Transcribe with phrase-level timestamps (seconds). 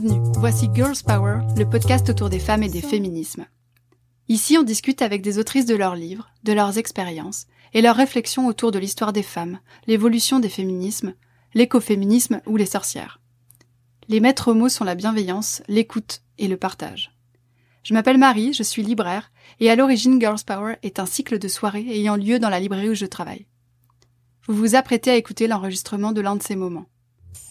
[0.00, 3.46] Bienvenue, voici Girls Power, le podcast autour des femmes et des féminismes.
[4.28, 8.46] Ici, on discute avec des autrices de leurs livres, de leurs expériences et leurs réflexions
[8.46, 9.58] autour de l'histoire des femmes,
[9.88, 11.14] l'évolution des féminismes,
[11.54, 13.20] l'écoféminisme ou les sorcières.
[14.08, 17.10] Les maîtres mots sont la bienveillance, l'écoute et le partage.
[17.82, 21.48] Je m'appelle Marie, je suis libraire, et à l'origine Girls Power est un cycle de
[21.48, 23.46] soirées ayant lieu dans la librairie où je travaille.
[24.46, 26.86] Vous vous apprêtez à écouter l'enregistrement de l'un de ces moments.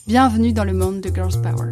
[0.07, 1.71] Bienvenue dans le monde de Girls Power.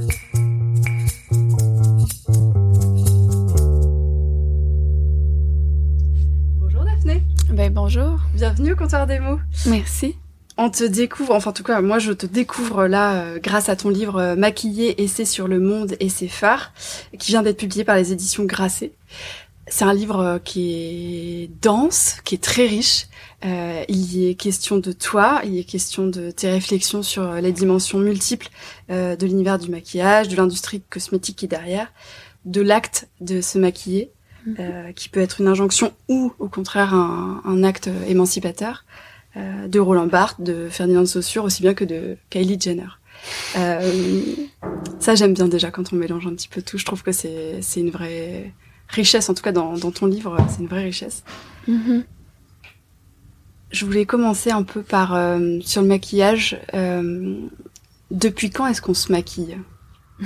[7.50, 8.20] Ben bonjour.
[8.34, 9.40] Bienvenue au comptoir des mots.
[9.68, 10.16] Merci.
[10.58, 13.76] On te découvre, enfin en tout cas moi je te découvre là euh, grâce à
[13.76, 16.74] ton livre euh, Maquillé, essai sur le monde et ses phares,
[17.20, 18.94] qui vient d'être publié par les éditions Grasset.
[19.68, 23.08] C'est un livre euh, qui est dense, qui est très riche.
[23.46, 27.34] Euh, il y est question de toi, il y est question de tes réflexions sur
[27.34, 28.50] les dimensions multiples
[28.90, 31.92] de l'univers du maquillage, de l'industrie cosmétique qui est derrière,
[32.46, 34.12] de l'acte de se maquiller.
[34.60, 38.86] Euh, qui peut être une injonction ou au contraire un, un acte émancipateur,
[39.38, 42.88] euh, de Roland Barthes, de Ferdinand de Saussure, aussi bien que de Kylie Jenner.
[43.58, 44.34] Euh,
[45.00, 46.78] ça j'aime bien déjà quand on mélange un petit peu tout.
[46.78, 48.54] Je trouve que c'est c'est une vraie
[48.88, 51.24] richesse, en tout cas dans, dans ton livre, c'est une vraie richesse.
[51.68, 52.04] Mhm.
[53.72, 56.58] Je voulais commencer un peu par euh, sur le maquillage.
[56.74, 57.36] Euh,
[58.12, 59.58] depuis quand est-ce qu'on se maquille?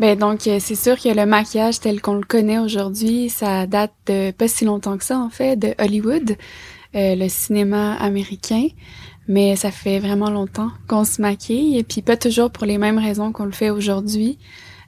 [0.00, 3.92] Ben donc euh, c'est sûr que le maquillage tel qu'on le connaît aujourd'hui, ça date
[4.06, 6.36] de pas si longtemps que ça en fait, de Hollywood,
[6.94, 8.68] euh, le cinéma américain.
[9.26, 12.98] Mais ça fait vraiment longtemps qu'on se maquille et puis pas toujours pour les mêmes
[12.98, 14.38] raisons qu'on le fait aujourd'hui.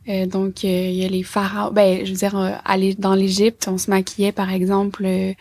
[0.08, 1.72] Euh, donc euh, il y a les pharaons.
[1.72, 5.34] Ben je veux dire euh, aller dans l'Égypte, on se maquillait par exemple euh, euh,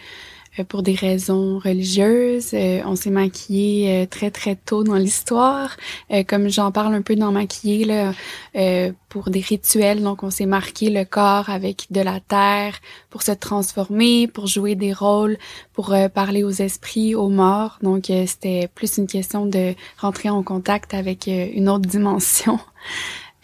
[0.68, 2.52] pour des raisons religieuses.
[2.54, 5.78] Euh, on s'est maquillé euh, très très tôt dans l'histoire,
[6.12, 8.14] Euh, comme j'en parle un peu dans Maquillé là,
[8.56, 10.02] euh, pour des rituels.
[10.04, 12.76] Donc on s'est marqué le corps avec de la terre
[13.10, 15.38] pour se transformer, pour jouer des rôles,
[15.74, 17.78] pour euh, parler aux esprits, aux morts.
[17.82, 22.60] Donc euh, c'était plus une question de rentrer en contact avec euh, une autre dimension.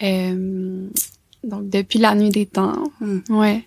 [0.03, 0.88] Euh,
[1.46, 3.19] donc depuis la nuit des temps, Hmm.
[3.30, 3.63] ouais.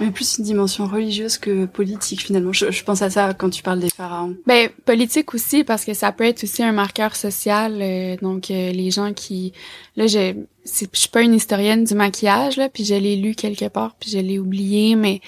[0.00, 2.52] Mais plus une dimension religieuse que politique finalement.
[2.52, 4.36] Je, je pense à ça quand tu parles des pharaons.
[4.46, 7.78] Ben politique aussi parce que ça peut être aussi un marqueur social.
[7.80, 9.52] euh, donc euh, les gens qui
[9.96, 13.68] là je je suis pas une historienne du maquillage là, puis je l'ai lu quelque
[13.68, 15.20] part puis je l'ai oublié, mais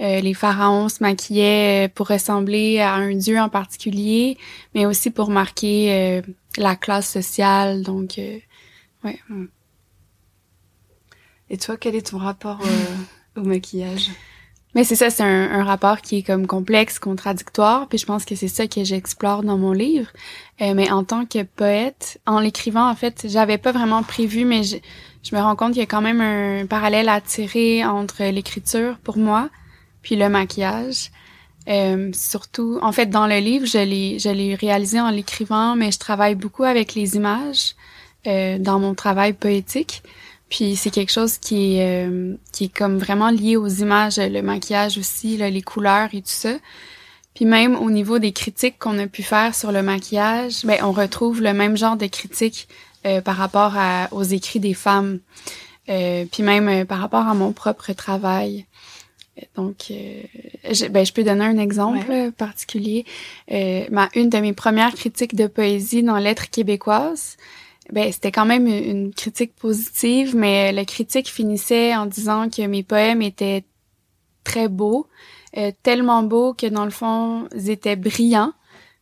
[0.00, 4.36] euh, les pharaons se maquillaient euh, pour ressembler à un dieu en particulier,
[4.74, 6.22] mais aussi pour marquer euh,
[6.58, 7.82] la classe sociale.
[7.82, 8.38] Donc euh,
[11.50, 12.94] Et toi, quel est ton rapport euh,
[13.36, 14.10] au maquillage
[14.74, 18.34] Mais c'est ça, c'est un, rapport qui est comme complexe, contradictoire, puis je pense que
[18.34, 20.08] c'est ça que j'explore dans mon livre.
[20.60, 24.62] Euh, mais en tant que poète, en l'écrivant, en fait, j'avais pas vraiment prévu, mais
[24.62, 24.76] je,
[25.22, 28.98] je me rends compte qu'il y a quand même un parallèle à tirer entre l'écriture
[29.04, 29.50] pour moi,
[30.02, 31.10] puis le maquillage.
[31.68, 35.92] Euh, surtout, en fait, dans le livre, je l'ai, je l'ai réalisé en l'écrivant, mais
[35.92, 37.74] je travaille beaucoup avec les images
[38.26, 40.02] euh, dans mon travail poétique.
[40.52, 44.42] Puis c'est quelque chose qui est, euh, qui est comme vraiment lié aux images, le
[44.42, 46.52] maquillage aussi, là, les couleurs et tout ça.
[47.34, 50.92] Puis même au niveau des critiques qu'on a pu faire sur le maquillage, ben on
[50.92, 52.68] retrouve le même genre de critiques
[53.06, 55.20] euh, par rapport à, aux écrits des femmes.
[55.88, 58.66] Euh, puis même euh, par rapport à mon propre travail.
[59.56, 60.20] Donc, euh,
[60.70, 62.26] je, ben, je peux donner un exemple Ouais.
[62.26, 63.06] euh, particulier.
[63.50, 67.38] Euh, ma, une de mes premières critiques de poésie dans Lettres québécoises,
[67.90, 72.82] ben, c'était quand même une, critique positive, mais le critique finissait en disant que mes
[72.82, 73.64] poèmes étaient
[74.44, 75.06] très beaux,
[75.56, 78.52] euh, tellement beaux que dans le fond, ils étaient brillants,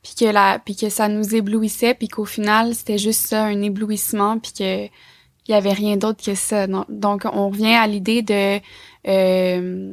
[0.03, 3.63] puis que la, puis que ça nous éblouissait, puis qu'au final, c'était juste ça, un
[3.63, 4.89] éblouissement, puis que
[5.49, 6.67] il y avait rien d'autre que ça.
[6.67, 8.61] Donc, on revient à l'idée de
[9.09, 9.93] euh,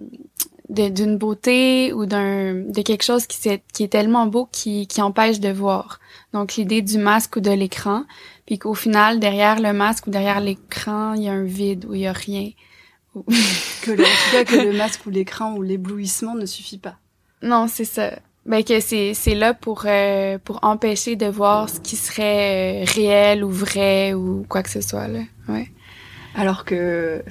[0.69, 5.01] d'une beauté ou d'un de quelque chose qui, s'est- qui est tellement beau qui, qui
[5.01, 5.99] empêche de voir.
[6.33, 8.03] Donc l'idée du masque ou de l'écran,
[8.45, 11.93] puis qu'au final derrière le masque ou derrière l'écran il y a un vide où
[11.95, 12.49] il y a rien.
[13.83, 16.97] Que le, En tout cas, que le masque ou l'écran ou l'éblouissement ne suffit pas.
[17.41, 18.11] non c'est ça.
[18.45, 22.85] Ben que c'est c'est là pour euh, pour empêcher de voir ce qui serait euh,
[22.95, 25.19] réel ou vrai ou quoi que ce soit là.
[25.49, 25.67] Ouais.
[26.35, 27.23] Alors que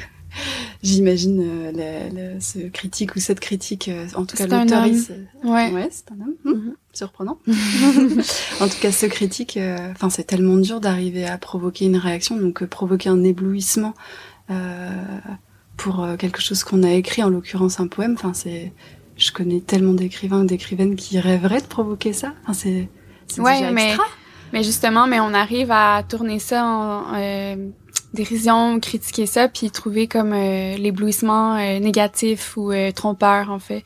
[0.83, 5.13] j'imagine euh, ce critique ou cette critique, euh, en tout cas l'autoriste.
[5.45, 5.71] Ouais.
[5.73, 6.35] Ouais, c'est un homme.
[6.45, 6.75] Hum, Mhm.
[6.93, 7.39] Surprenant.
[8.61, 12.37] en tout cas, ce critique, euh, enfin, c'est tellement dur d'arriver à provoquer une réaction,
[12.37, 13.95] donc provoquer un éblouissement
[15.77, 18.15] pour quelque chose qu'on a écrit, en l'occurrence un poème.
[18.15, 18.73] Enfin, c'est,
[19.17, 22.33] je connais tellement d'écrivains et d'écrivaines qui rêveraient de provoquer ça.
[22.45, 22.89] Enfin, c'est,
[23.27, 24.05] c'est Ouais, déjà extra.
[24.05, 24.11] Mais
[24.55, 27.57] justement, mais on arrive à tourner ça en, euh,
[28.17, 33.85] dérision, critiquer ça, puis trouver comme euh, l'éblouissement euh, négatif ou euh, trompeur en fait,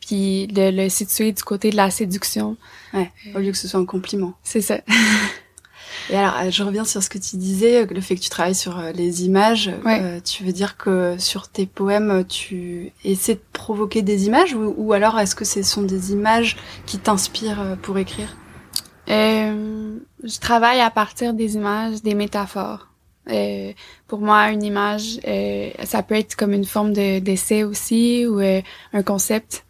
[0.00, 2.56] puis de le situer du côté de la séduction.
[2.94, 4.32] Ouais, au lieu que ce soit un compliment.
[4.42, 4.78] C'est ça.
[6.10, 8.80] Et alors, je reviens sur ce que tu disais, le fait que tu travailles sur
[8.94, 9.70] les images.
[10.24, 14.92] tu veux dire que sur tes poèmes, tu essaies de provoquer des images ou, ou
[14.94, 16.56] alors est-ce que ce sont des images
[16.86, 18.28] qui t'inspirent pour écrire?
[19.08, 22.88] Je travaille à partir des images, des métaphores.
[23.30, 23.72] Euh,
[24.06, 28.40] pour moi, une image, euh, ça peut être comme une forme de d'essai aussi ou
[28.40, 28.62] euh,
[28.92, 29.64] un concept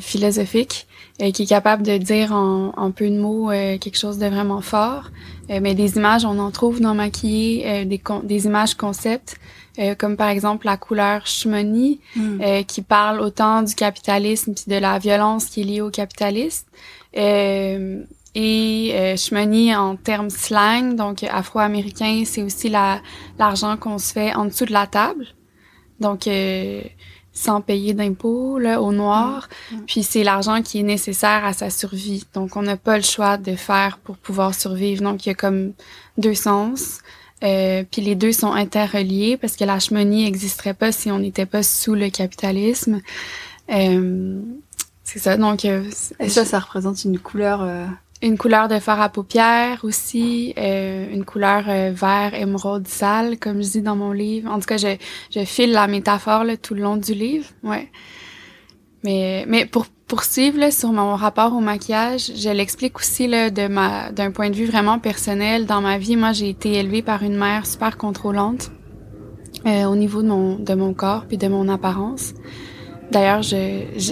[0.00, 0.86] philosophique
[1.32, 5.10] qui est capable de dire en, en peu de mots quelque chose de vraiment fort.
[5.48, 9.40] mais des images, on en trouve dans Maquillé, des, des images concepts,
[9.96, 12.64] comme par exemple la couleur Shmoney, mm.
[12.66, 16.66] qui parle autant du capitalisme puis de la violence qui est liée au capitalisme.
[18.40, 23.00] Et euh, en termes slang, donc afro-américain, c'est aussi la
[23.36, 25.26] l'argent qu'on se fait en dessous de la table.
[25.98, 26.80] Donc euh,
[27.32, 29.48] sans payer d'impôts au noir.
[29.72, 29.74] Mm.
[29.74, 29.84] Mm.
[29.86, 32.26] Puis c'est l'argent qui est nécessaire à sa survie.
[32.32, 35.02] Donc on n'a pas le choix de faire pour pouvoir survivre.
[35.02, 35.72] Donc il y a comme
[36.16, 37.00] deux sens.
[37.42, 41.46] Euh, puis les deux sont interreliés parce que la chemonie n'existerait pas si on n'était
[41.46, 43.00] pas sous le capitalisme.
[43.70, 44.40] Euh,
[45.02, 45.36] c'est ça.
[45.36, 45.82] Donc euh,
[46.20, 47.86] et ça, ça représente une couleur euh,
[48.22, 53.62] une couleur de fard à paupières aussi, euh, une couleur euh, vert émeraude sale, comme
[53.62, 54.50] je dis dans mon livre.
[54.50, 54.96] En tout cas, je,
[55.30, 57.90] je file la métaphore là, tout le long du livre, ouais.
[59.04, 63.68] Mais, mais pour poursuivre là, sur mon rapport au maquillage, je l'explique aussi là, de
[63.68, 65.66] ma d'un point de vue vraiment personnel.
[65.66, 68.72] Dans ma vie, moi, j'ai été élevée par une mère super contrôlante
[69.66, 72.34] euh, au niveau de mon de mon corps puis de mon apparence.
[73.10, 73.56] D'ailleurs, je,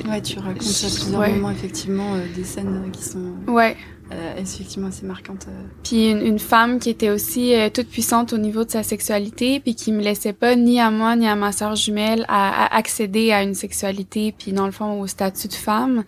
[0.09, 3.33] ouais, tu racontes à plusieurs moments effectivement euh, des scènes qui sont.
[3.47, 3.96] Ouais euh,
[4.41, 5.47] effectivement assez marquante.
[5.49, 5.63] Euh.
[5.83, 9.61] Puis une, une, femme qui était aussi euh, toute puissante au niveau de sa sexualité,
[9.61, 12.77] puis qui me laissait pas ni à moi ni à ma sœur jumelle à, à,
[12.77, 16.05] accéder à une sexualité, puis dans le fond au statut de femme.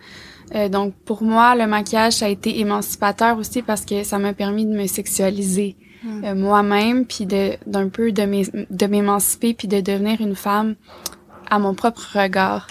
[0.55, 4.33] Euh, donc pour moi, le maquillage ça a été émancipateur aussi parce que ça m'a
[4.33, 6.33] permis de me sexualiser hmm.
[6.33, 10.75] moi-même, puis de d'un peu de m'émanciper, puis de devenir une femme
[11.49, 12.67] à mon propre regard.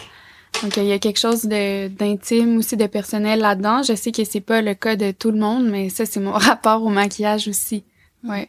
[0.63, 3.83] Donc il y a quelque chose d'intime aussi de personnel là-dedans.
[3.83, 6.33] Je sais que c'est pas le cas de tout le monde, mais ça c'est mon
[6.33, 7.85] rapport au maquillage aussi.
[8.25, 8.49] Ouais.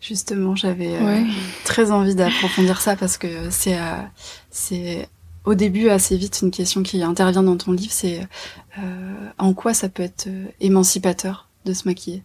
[0.00, 1.22] Justement, j'avais euh,
[1.64, 4.02] très envie d'approfondir ça parce que c'est euh,
[4.50, 5.08] c'est
[5.44, 8.20] au début assez vite une question qui intervient dans ton livre, c'est
[8.78, 10.28] euh, en quoi ça peut être
[10.60, 12.22] émancipateur de se maquiller?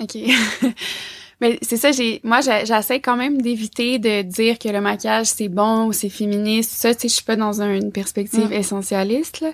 [0.00, 0.16] Ok.
[1.40, 5.48] Mais c'est ça, j'ai moi j'essaie quand même d'éviter de dire que le maquillage c'est
[5.48, 6.70] bon ou c'est féministe.
[6.72, 8.52] Ça, tu sais, je suis pas dans une perspective mm.
[8.52, 9.40] essentialiste.
[9.40, 9.52] Là.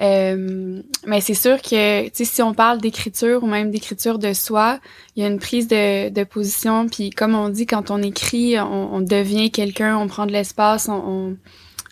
[0.00, 4.32] Euh, mais c'est sûr que tu sais si on parle d'écriture ou même d'écriture de
[4.32, 4.80] soi,
[5.14, 6.88] il y a une prise de, de position.
[6.88, 10.88] Puis comme on dit, quand on écrit, on, on devient quelqu'un, on prend de l'espace,
[10.88, 11.36] on, on,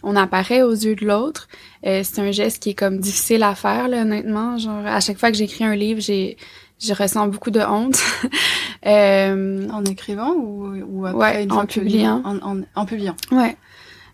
[0.03, 1.47] on, apparaît aux yeux de l'autre.
[1.87, 4.59] Euh, c'est un geste qui est comme difficile à faire, là, honnêtement.
[4.59, 6.37] Genre à chaque fois que j'écris un livre, j'ai
[6.81, 8.01] je ressens beaucoup de honte.
[8.87, 12.23] euh, en écrivant ou, ou après ouais, en publiant.
[12.25, 13.17] En, en, en, publiant.
[13.31, 13.57] Ouais.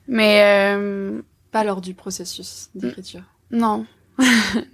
[0.08, 1.20] Mais euh,
[1.52, 3.22] pas lors du processus d'écriture.
[3.50, 3.86] Non,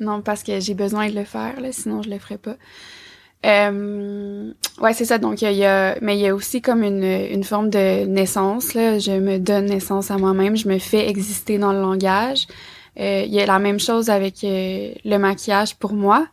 [0.00, 2.56] non parce que j'ai besoin de le faire là, sinon je le ferais pas.
[3.44, 5.19] Euh, ouais, c'est ça.
[5.19, 8.75] Donc il y a, mais il y a aussi comme une, une forme de naissance
[8.75, 8.99] là.
[8.99, 10.56] Je me donne naissance à moi-même.
[10.56, 12.46] Je me fais exister dans le langage.
[13.01, 16.27] Euh, il y a la même chose avec euh, le maquillage pour moi.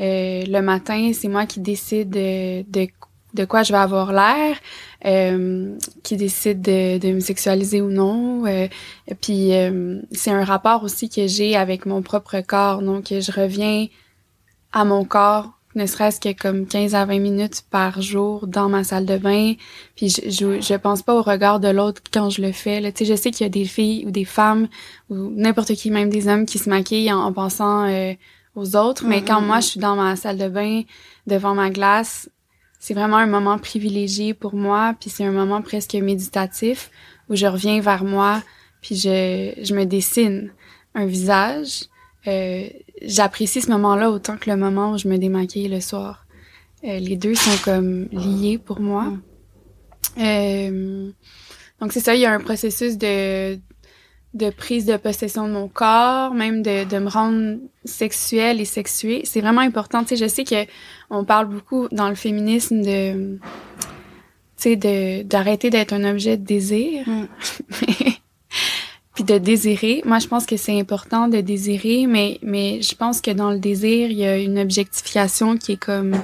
[0.00, 2.88] Euh, le matin, c'est moi qui décide de, de,
[3.34, 4.56] de, quoi je vais avoir l'air,
[5.04, 8.46] euh, qui décide de, de, me sexualiser ou non.
[8.46, 8.68] Euh,
[9.08, 12.82] et puis euh, c'est un rapport aussi que j'ai avec mon propre corps.
[12.82, 13.86] Donc je reviens
[14.72, 18.82] à mon corps ne serait-ce que comme 15 à 20 minutes par jour dans ma
[18.82, 19.54] salle de bain.
[19.94, 22.80] Puis je, je, je pense pas au regard de l'autre quand je le fais.
[22.80, 22.90] Là.
[22.90, 24.68] Tu sais, je sais qu'il y a des filles ou des femmes
[25.10, 28.14] ou n'importe qui, même des hommes qui se maquillent en, en pensant euh,
[28.54, 29.04] aux autres.
[29.06, 30.82] Mais quand moi, je suis dans ma salle de bain,
[31.26, 32.28] devant ma glace,
[32.78, 34.94] c'est vraiment un moment privilégié pour moi.
[34.98, 36.90] Puis c'est un moment presque méditatif
[37.28, 38.42] où je reviens vers moi,
[38.82, 40.52] puis je, je me dessine
[40.94, 41.84] un visage.
[42.26, 42.68] Euh,
[43.02, 46.26] J'apprécie ce moment-là autant que le moment où je me démaquille le soir.
[46.84, 49.04] Euh, les deux sont comme liés pour moi.
[49.04, 49.22] Mm.
[50.18, 51.10] Euh,
[51.80, 53.58] donc c'est ça, il y a un processus de
[54.34, 59.22] de prise de possession de mon corps, même de, de me rendre sexuelle et sexuée.
[59.24, 60.02] C'est vraiment important.
[60.02, 60.70] Tu sais, je sais que
[61.10, 63.40] on parle beaucoup dans le féminisme de, tu
[64.56, 67.26] sais, de d'arrêter d'être un objet de désir, mm.
[69.14, 70.02] puis de désirer.
[70.04, 73.58] Moi, je pense que c'est important de désirer, mais mais je pense que dans le
[73.58, 76.14] désir, il y a une objectification qui est comme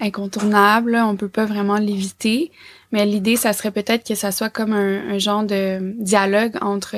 [0.00, 0.96] incontournable.
[0.96, 2.52] On peut pas vraiment l'éviter.
[2.92, 6.96] Mais l'idée, ça serait peut-être que ça soit comme un, genre de dialogue entre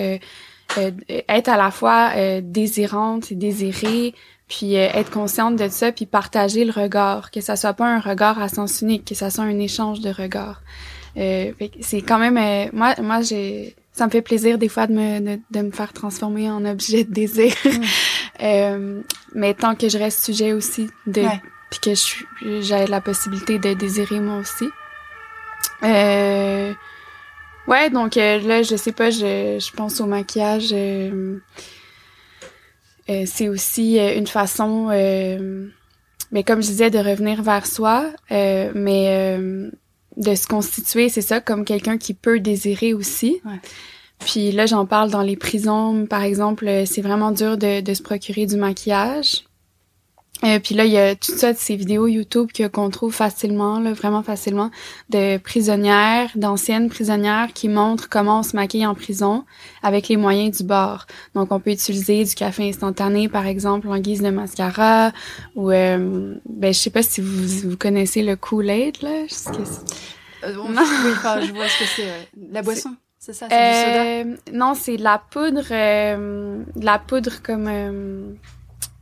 [0.76, 4.14] être à la fois désirante et désirée,
[4.48, 8.40] puis être consciente de ça, puis partager le regard, que ça soit pas un regard
[8.40, 10.62] à sens unique, que ça soit un échange de regards.
[11.16, 14.92] Euh, c'est quand même euh, moi moi j'ai ça me fait plaisir des fois de
[14.92, 17.52] me de, me faire transformer en objet de désir.
[17.64, 17.70] Mm.
[18.42, 19.02] euh,
[19.34, 21.22] mais tant que je reste sujet aussi de
[21.70, 24.66] puis que j'ai la possibilité de désirer moi aussi.
[25.82, 26.72] Euh,
[27.66, 31.38] ouais, donc euh, là je sais pas, je je pense au maquillage euh,
[33.26, 34.88] c'est aussi une façon
[36.32, 39.50] mais comme je disais de revenir vers soi mais
[40.16, 43.40] de se constituer, c'est ça, comme quelqu'un qui peut désirer aussi.
[44.20, 47.94] Puis là, j'en parle dans les prisons, par exemple, euh, c'est vraiment dur de, de,
[47.94, 49.44] se procurer du maquillage.
[50.42, 53.78] Euh, puis là, il y a toutes ça de ces vidéos YouTube qu'on trouve facilement,
[53.78, 54.70] là, vraiment facilement,
[55.10, 59.44] de prisonnières, d'anciennes prisonnières qui montrent comment on se maquille en prison
[59.82, 61.06] avec les moyens du bord.
[61.34, 65.12] Donc, on peut utiliser du café instantané, par exemple, en guise de mascara,
[65.56, 69.26] ou, euh, ben, je sais pas si vous, vous connaissez le Kool-Aid, là.
[69.28, 69.58] Je sais que
[70.44, 70.82] euh, non.
[71.04, 72.28] Oui, enfin, je vois ce que c'est.
[72.50, 72.96] La boisson.
[73.18, 74.04] C'est ça, c'est du soda?
[74.04, 78.32] Euh, non, c'est de la poudre, euh, de la poudre comme euh,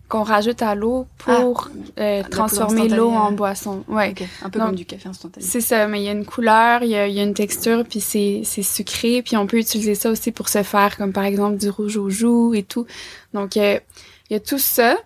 [0.08, 3.84] qu'on rajoute à l'eau pour ah, euh, transformer l'eau en boisson.
[3.88, 4.14] Ouais.
[4.42, 5.44] Un peu comme du café instantané.
[5.44, 7.84] C'est ça, mais il y a une couleur, il y a, y a, une texture,
[7.84, 11.24] puis c'est, c'est sucré, puis on peut utiliser ça aussi pour se faire, comme par
[11.24, 12.86] exemple du rouge aux joues et tout.
[13.34, 13.78] Donc, euh,
[14.30, 14.96] il y a tout ça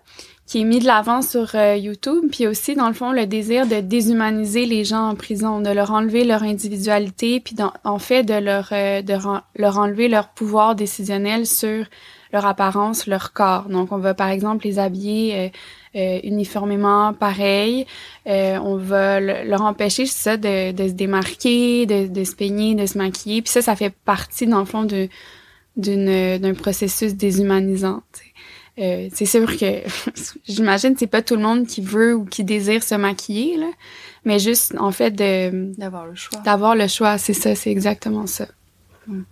[0.46, 3.66] qui est mis de l'avant sur euh, YouTube, puis aussi dans le fond le désir
[3.66, 8.34] de déshumaniser les gens en prison, de leur enlever leur individualité, puis en fait de
[8.34, 9.12] leur de
[9.56, 11.86] leur enlever leur pouvoir décisionnel sur
[12.32, 13.68] leur apparence, leur corps.
[13.68, 15.48] Donc, on va par exemple les habiller euh,
[15.96, 17.86] euh uniformément pareil.
[18.26, 22.86] Euh, on va leur empêcher ça de, de se démarquer, de, de, se peigner, de
[22.86, 23.42] se maquiller.
[23.42, 25.08] Puis ça, ça fait partie dans le fond de
[25.76, 28.02] d'une d'un processus déshumanisant.
[28.78, 29.82] Euh, c'est sûr que
[30.44, 33.70] j'imagine c'est pas tout le monde qui veut ou qui désire se maquiller là,
[34.24, 36.40] mais juste en fait de d'avoir le choix.
[36.40, 38.46] D'avoir le choix, c'est ça, c'est exactement ça.
[39.06, 39.22] Mm.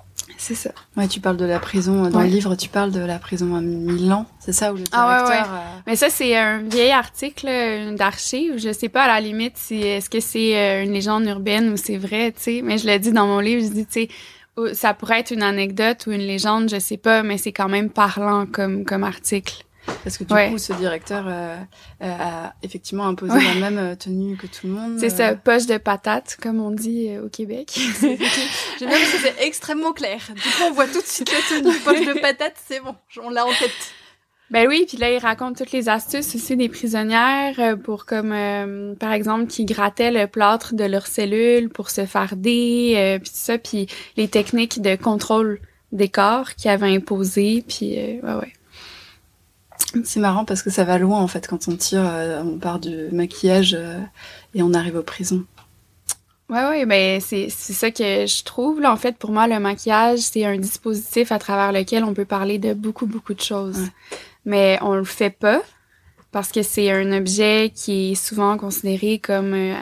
[0.42, 0.70] C'est ça.
[0.96, 3.60] Ouais, tu parles de la prison dans le livre, tu parles de la prison à
[3.60, 5.06] Milan, c'est ça où le directeur.
[5.06, 5.42] Ah ouais, ouais.
[5.42, 7.46] Euh, Mais ça c'est un vieil article
[7.94, 8.54] d'archives.
[8.56, 11.76] Je sais pas à la limite si est-ce que c'est euh, une légende urbaine ou
[11.76, 12.60] c'est vrai, tu sais.
[12.64, 15.42] Mais je l'ai dit dans mon livre, je dis tu sais, ça pourrait être une
[15.42, 19.64] anecdote ou une légende, je sais pas, mais c'est quand même parlant comme comme article.
[20.04, 21.56] Parce que du coup, ce directeur euh,
[22.02, 24.98] euh, a effectivement imposé la même euh, tenue que tout le monde.
[24.98, 27.78] C'est ça, poche de patate, comme on dit au Québec.
[28.00, 30.20] J'aime bien que c'est extrêmement clair.
[30.34, 33.30] Du coup, on voit tout de suite la tenue poche de patate, c'est bon, on
[33.30, 33.70] l'a en tête.
[34.50, 38.34] Ben oui, puis là il raconte toutes les astuces aussi des prisonnières pour comme
[38.98, 43.36] par exemple qui grattaient le plâtre de leurs cellules pour se farder euh, puis tout
[43.36, 45.60] ça puis les techniques de contrôle
[45.92, 48.52] des corps qu'il avait imposé puis ouais ouais.
[50.04, 52.78] C'est marrant parce que ça va loin en fait quand on tire, euh, on part
[52.78, 53.98] du maquillage euh,
[54.54, 55.44] et on arrive aux prisons.
[56.48, 58.92] Ouais, ouais, ben c'est c'est ça que je trouve là.
[58.92, 62.58] En fait, pour moi, le maquillage c'est un dispositif à travers lequel on peut parler
[62.58, 63.88] de beaucoup beaucoup de choses,
[64.44, 65.60] mais on le fait pas
[66.32, 69.74] parce que c'est un objet qui est souvent considéré comme euh,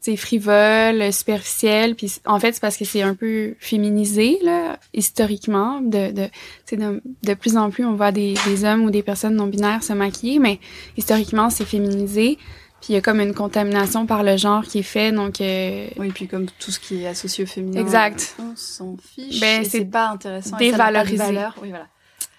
[0.00, 5.80] c'est frivole, superficiel, puis en fait c'est parce que c'est un peu féminisé là historiquement
[5.80, 6.28] de de
[6.72, 9.82] de, de plus en plus on voit des, des hommes ou des personnes non binaires
[9.82, 10.60] se maquiller, mais
[10.96, 12.38] historiquement c'est féminisé.
[12.80, 15.40] Puis il y a comme une contamination par le genre qui est fait, donc.
[15.40, 15.88] Euh...
[15.98, 17.80] Oui, puis comme tout ce qui est associé au féminin.
[17.80, 18.36] Exact.
[18.38, 19.40] On s'en fiche.
[19.40, 20.56] Ben c'est pas intéressant.
[20.58, 21.24] Dévalorisé.
[21.60, 21.88] Oui, voilà.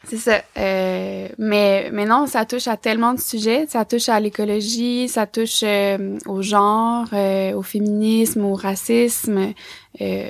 [0.08, 0.42] C'est ça.
[0.58, 3.66] Euh, mais, mais non, ça touche à tellement de sujets.
[3.68, 9.54] Ça touche à l'écologie, ça touche euh, au genre, euh, au féminisme, au racisme,
[10.02, 10.30] euh,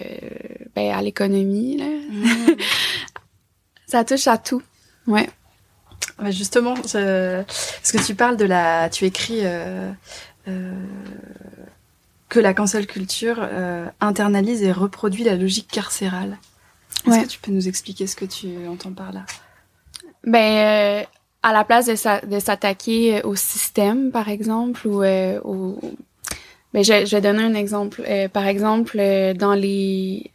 [0.75, 1.77] ben, à l'économie.
[1.77, 1.85] Là.
[1.85, 2.55] Mm.
[3.85, 4.63] ça touche à tout.
[5.07, 5.29] Ouais.
[6.29, 7.43] justement, ce
[7.91, 8.89] que tu parles de la...
[8.89, 9.43] Tu écris
[12.27, 13.47] que la cancel culture
[14.01, 16.37] internalise et reproduit la logique carcérale.
[17.07, 19.25] Est-ce que tu peux nous expliquer ce que tu entends par là?
[20.23, 21.03] Ben, euh,
[21.43, 25.79] à la place de, s'attaquer au système, par exemple, ou euh, au...
[26.73, 28.03] Ben, je, vais donner un exemple.
[28.07, 28.97] Euh, par exemple,
[29.35, 30.31] dans les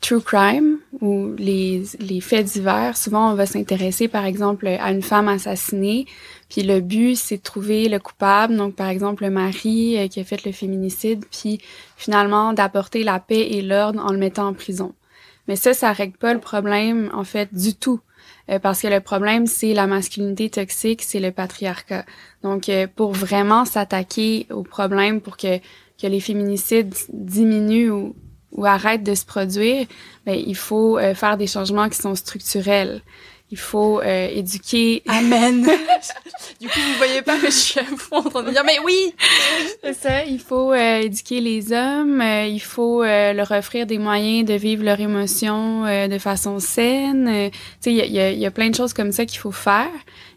[0.00, 5.02] true crime ou les, les faits divers, souvent on va s'intéresser, par exemple, à une
[5.02, 6.04] femme assassinée,
[6.50, 10.24] puis le but, c'est de trouver le coupable, donc par exemple le mari qui a
[10.24, 11.58] fait le féminicide, puis
[11.96, 14.92] finalement d'apporter la paix et l'ordre en le mettant en prison.
[15.48, 18.00] Mais ça, ça règle pas le problème, en fait, du tout.
[18.50, 22.04] Euh, parce que le problème, c'est la masculinité toxique, c'est le patriarcat.
[22.42, 28.16] Donc, euh, pour vraiment s'attaquer au problème, pour que, que les féminicides diminuent ou,
[28.52, 29.86] ou arrêtent de se produire,
[30.26, 33.02] ben, il faut euh, faire des changements qui sont structurels.
[33.54, 35.04] Il faut euh, éduquer.
[35.06, 35.62] Amen.
[36.60, 38.80] du coup, vous voyez pas, mais je suis à fond en train de dire, mais
[38.84, 39.14] oui.
[39.80, 40.24] C'est ça.
[40.24, 42.20] Il faut euh, éduquer les hommes.
[42.20, 47.30] Euh, il faut leur offrir des moyens de vivre leurs émotions de façon saine.
[47.52, 49.86] tu sais, il y a, y a, plein de choses comme ça qu'il faut faire,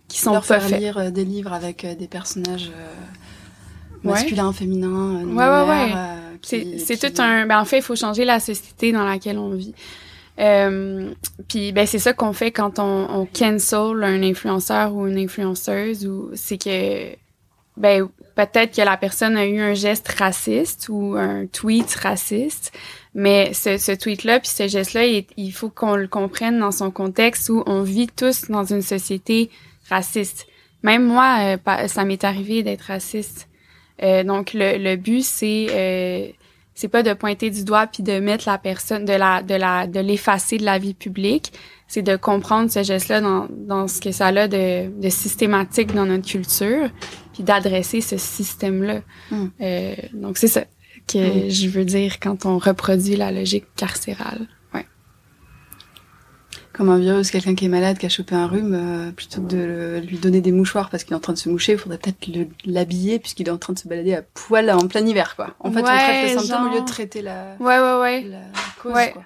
[0.08, 0.80] qui sont leur pas faire faites.
[0.80, 2.70] lire des livres avec des personnages
[4.04, 5.24] masculins, féminins.
[5.26, 5.92] Ouais, ouais,
[6.52, 6.78] ouais.
[6.78, 7.48] C'est tout un.
[7.48, 9.74] Ben en fait, il faut changer la société dans laquelle on vit.
[10.40, 11.14] Euh,
[11.48, 16.06] puis ben c'est ça qu'on fait quand on, on cancel un influenceur ou une influenceuse
[16.06, 17.16] ou c'est que
[17.76, 22.72] ben peut-être que la personne a eu un geste raciste ou un tweet raciste,
[23.16, 26.92] mais ce, ce tweet-là puis ce geste-là, il, il, faut qu'on le comprenne dans son
[26.92, 29.50] contexte où on vit tous dans une société
[29.90, 30.46] raciste.
[30.84, 33.48] Même moi, euh, ça m'est arrivé d'être raciste.
[34.04, 36.28] Euh, donc le, le but c'est euh,
[36.78, 39.88] c'est pas de pointer du doigt puis de mettre la personne de la de la
[39.88, 41.52] de l'effacer de la vie publique
[41.88, 45.96] c'est de comprendre ce geste là dans, dans ce que ça a de, de systématique
[45.96, 46.90] dans notre culture
[47.34, 49.46] puis d'adresser ce système là mm.
[49.60, 50.66] euh, donc c'est ça
[51.08, 51.50] que mm.
[51.50, 54.48] je veux dire quand on reproduit la logique carcérale
[56.78, 59.48] comme un virus, quelqu'un qui est malade, qui a chopé un rhume, euh, plutôt que
[59.48, 61.98] de lui donner des mouchoirs parce qu'il est en train de se moucher, il faudrait
[61.98, 62.28] peut-être
[62.66, 65.56] l'habiller puisqu'il est en train de se balader à poil en plein hiver, quoi.
[65.60, 66.72] En fait, ouais, on traite le symptôme genre...
[66.72, 68.22] au lieu de traiter la, ouais, ouais, ouais.
[68.24, 68.40] la
[68.82, 69.12] cause, ouais.
[69.12, 69.24] quoi.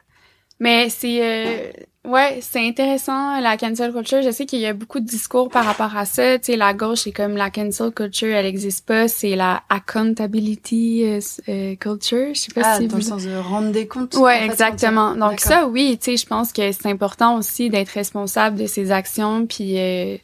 [0.59, 1.71] Mais c'est euh,
[2.05, 4.21] ouais, c'est intéressant la cancel culture.
[4.21, 6.39] Je sais qu'il y a beaucoup de discours par rapport à ça.
[6.39, 9.07] Tu sais, la gauche c'est comme la cancel culture, elle existe pas.
[9.07, 11.03] C'est la accountability
[11.47, 12.33] euh, culture.
[12.33, 13.01] Je sais pas ah, si dans vous...
[13.01, 14.15] le sens de rendre des comptes.
[14.15, 15.15] Ouais, en fait, exactement.
[15.15, 18.91] Donc ça, oui, tu sais, je pense que c'est important aussi d'être responsable de ses
[18.91, 20.17] actions, puis euh,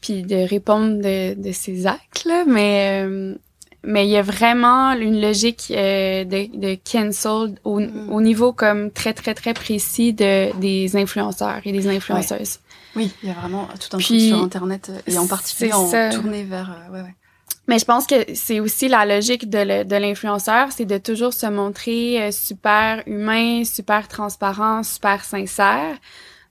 [0.00, 2.44] puis de répondre de, de ses actes là.
[2.46, 3.34] Mais euh,
[3.84, 8.12] mais il y a vraiment une logique euh, de, de cancel au, Mm.
[8.12, 12.58] au niveau comme très très très précis de des influenceurs et des influenceuses.
[12.96, 15.72] Oui, il y a vraiment tout un Puis, truc sur Internet euh, et en particulier
[15.72, 16.10] en ça.
[16.10, 16.70] tourné vers.
[16.70, 17.14] euh, ouais, ouais.
[17.68, 22.20] Mais je pense que c'est aussi la logique de l'influenceur, c'est de toujours se montrer
[22.20, 25.96] euh, super humain, super transparent, super sincère.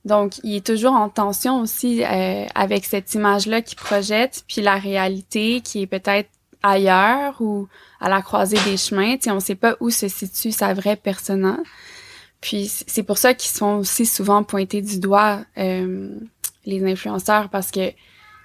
[0.06, 4.76] Donc, il est toujours en tension aussi euh, avec cette image-là qu'il projette, puis la
[4.76, 6.30] réalité qui est peut-être
[6.62, 7.68] ailleurs ou
[8.00, 9.16] à la croisée des chemins.
[9.16, 11.58] Tu sais, on sait pas où se situe sa vraie persona.
[12.40, 16.08] Puis c'est pour ça qu'ils sont aussi souvent pointés du doigt euh,
[16.64, 17.92] les influenceurs parce que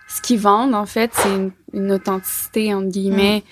[0.08, 3.44] ce qu'ils vendent en fait c'est une, une authenticité entre guillemets.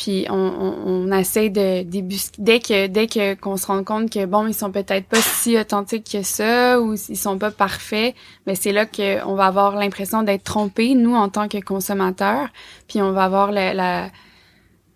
[0.00, 4.08] Puis on, on, on essaie de débusquer dès que dès que qu'on se rend compte
[4.10, 8.14] que bon ils sont peut-être pas si authentiques que ça ou ils sont pas parfaits,
[8.46, 12.48] mais c'est là que on va avoir l'impression d'être trompé nous en tant que consommateurs,
[12.88, 14.10] puis on va avoir la, la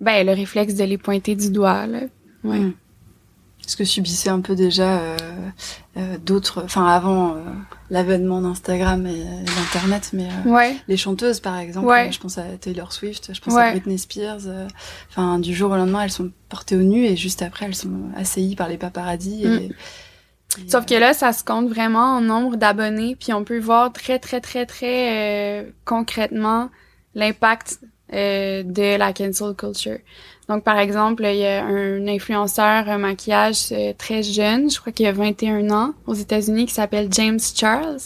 [0.00, 2.00] ben le réflexe de les pointer du doigt là.
[2.42, 2.60] Ouais.
[2.60, 2.72] Mm.
[3.66, 5.16] Est-ce que subissait un peu déjà euh,
[5.96, 7.40] euh, d'autres, enfin avant euh,
[7.88, 10.76] l'avènement d'Instagram et d'Internet, mais Ouais.
[10.86, 12.12] les chanteuses par exemple, Ouais.
[12.12, 13.62] je pense à Taylor Swift, je pense Ouais.
[13.62, 14.40] à Britney Spears,
[15.10, 18.10] enfin du jour au lendemain elles sont portées au nu et juste après elles sont
[18.16, 19.46] assaillies par les paparazzis.
[19.46, 19.52] Mm.
[19.52, 19.70] et,
[20.68, 24.20] Sauf que là, ça se compte vraiment en nombre d'abonnés, puis on peut voir très,
[24.20, 26.70] très, très, très concrètement
[27.16, 27.80] l'impact
[28.12, 29.98] de la cancel culture.
[30.48, 34.92] Donc, par exemple, il y a un influenceur un maquillage euh, très jeune, je crois
[34.92, 38.00] qu'il a 21 ans, aux États-Unis, qui s'appelle James Charles.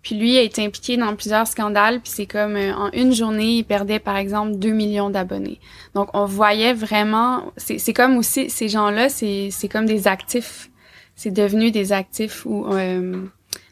[0.00, 3.58] Puis lui a été impliqué dans plusieurs scandales, puis c'est comme euh, en une journée,
[3.58, 5.60] il perdait par exemple 2 millions d'abonnés.
[5.94, 10.70] Donc on voyait vraiment, c'est c'est comme aussi ces gens-là, c'est c'est comme des actifs
[11.18, 13.26] c'est devenu des actifs où euh,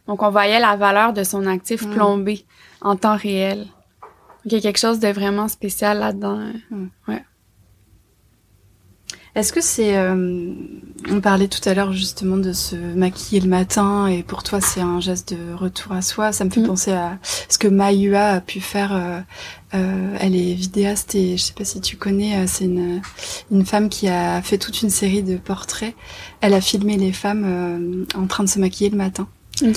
[0.09, 1.95] donc on voyait la valeur de son actif Mm.
[1.95, 2.45] plombé
[2.81, 3.59] en temps réel.
[3.61, 6.41] Donc, il y a quelque chose de vraiment spécial là-dedans.
[9.37, 10.51] Est-ce que c'est, euh,
[11.11, 14.81] on parlait tout à l'heure justement de se maquiller le matin et pour toi c'est
[14.81, 16.33] un geste de retour à soi.
[16.33, 16.67] Ça me fait Mm.
[16.67, 17.19] penser à
[17.51, 18.93] ce que Mayua a pu faire.
[18.95, 19.21] euh,
[19.75, 23.03] euh, elle est vidéaste et je sais pas si tu connais, euh, c'est une,
[23.51, 25.95] une femme qui a fait toute une série de portraits.
[26.41, 29.29] Elle a filmé les femmes euh, en train de se maquiller le matin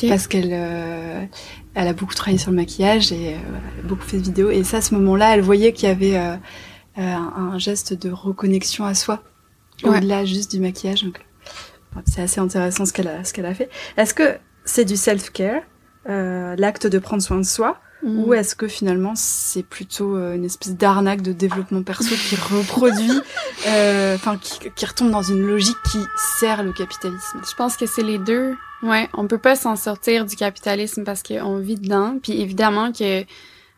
[0.10, 1.26] parce qu'elle euh,
[1.74, 3.38] elle a beaucoup travaillé sur le maquillage et euh,
[3.88, 6.36] beaucoup fait de vidéos et ça à ce moment-là elle voyait qu'il y avait euh,
[6.98, 9.22] euh, un, un geste de reconnexion à soi
[9.84, 9.98] Ouais.
[9.98, 11.20] au-delà juste du maquillage donc
[12.06, 15.32] c'est assez intéressant ce qu'elle a ce qu'elle a fait est-ce que c'est du self
[15.32, 15.62] care
[16.10, 18.24] euh, l'acte de prendre soin de soi Mm.
[18.24, 23.22] Ou est-ce que finalement c'est plutôt euh, une espèce d'arnaque de développement perso qui reproduit,
[23.68, 26.00] euh, enfin qui, qui, retombe dans une logique qui
[26.40, 27.42] sert le capitalisme?
[27.48, 28.56] Je pense que c'est les deux.
[28.84, 32.18] Ouais, on peut pas s'en sortir du capitalisme parce qu'on vit dedans.
[32.22, 33.26] Puis évidemment que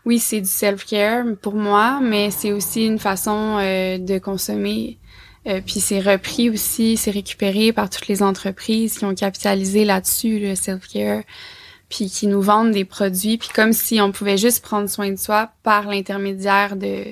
[0.06, 5.00] oui, c'est du self-care pour moi, mais c'est aussi une façon euh, de consommer.
[5.46, 10.56] Puis c'est repris aussi, c'est récupéré par toutes les entreprises qui ont capitalisé là-dessus, le
[10.56, 11.24] self-care
[11.92, 15.18] puis qui nous vendent des produits, puis comme si on pouvait juste prendre soin de
[15.18, 17.04] soi par l'intermédiaire de,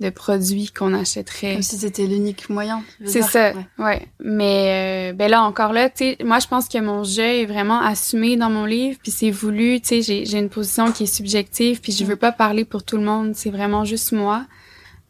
[0.00, 1.54] de produits qu'on achèterait.
[1.54, 2.84] Comme si c'était l'unique moyen.
[3.06, 4.06] C'est ça, ouais.
[4.20, 7.46] Mais euh, ben là encore là, tu sais, moi je pense que mon jeu est
[7.46, 11.04] vraiment assumé dans mon livre, puis c'est voulu, tu sais, j'ai, j'ai une position qui
[11.04, 14.44] est subjective, puis je veux pas parler pour tout le monde, c'est vraiment juste moi.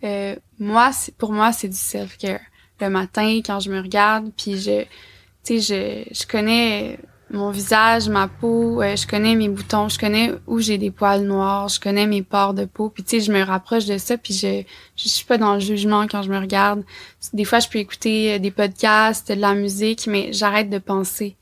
[0.04, 2.40] Euh, moi, c'est, pour moi, c'est du self-care.
[2.80, 4.82] Le matin, quand je me regarde, puis je,
[5.44, 6.98] tu sais, je, je connais
[7.30, 11.22] mon visage, ma peau, euh, je connais mes boutons, je connais où j'ai des poils
[11.24, 14.16] noirs, je connais mes pores de peau, puis tu sais, je me rapproche de ça,
[14.16, 14.62] puis je
[14.96, 16.84] je suis pas dans le jugement quand je me regarde.
[17.32, 21.36] Des fois, je peux écouter euh, des podcasts, de la musique, mais j'arrête de penser.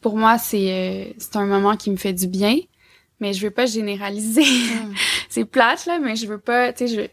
[0.00, 2.56] Pour moi, c'est euh, c'est un moment qui me fait du bien,
[3.20, 4.44] mais je veux pas généraliser.
[4.44, 4.94] Mm.
[5.28, 7.08] c'est plate là, mais je veux pas, tu sais, je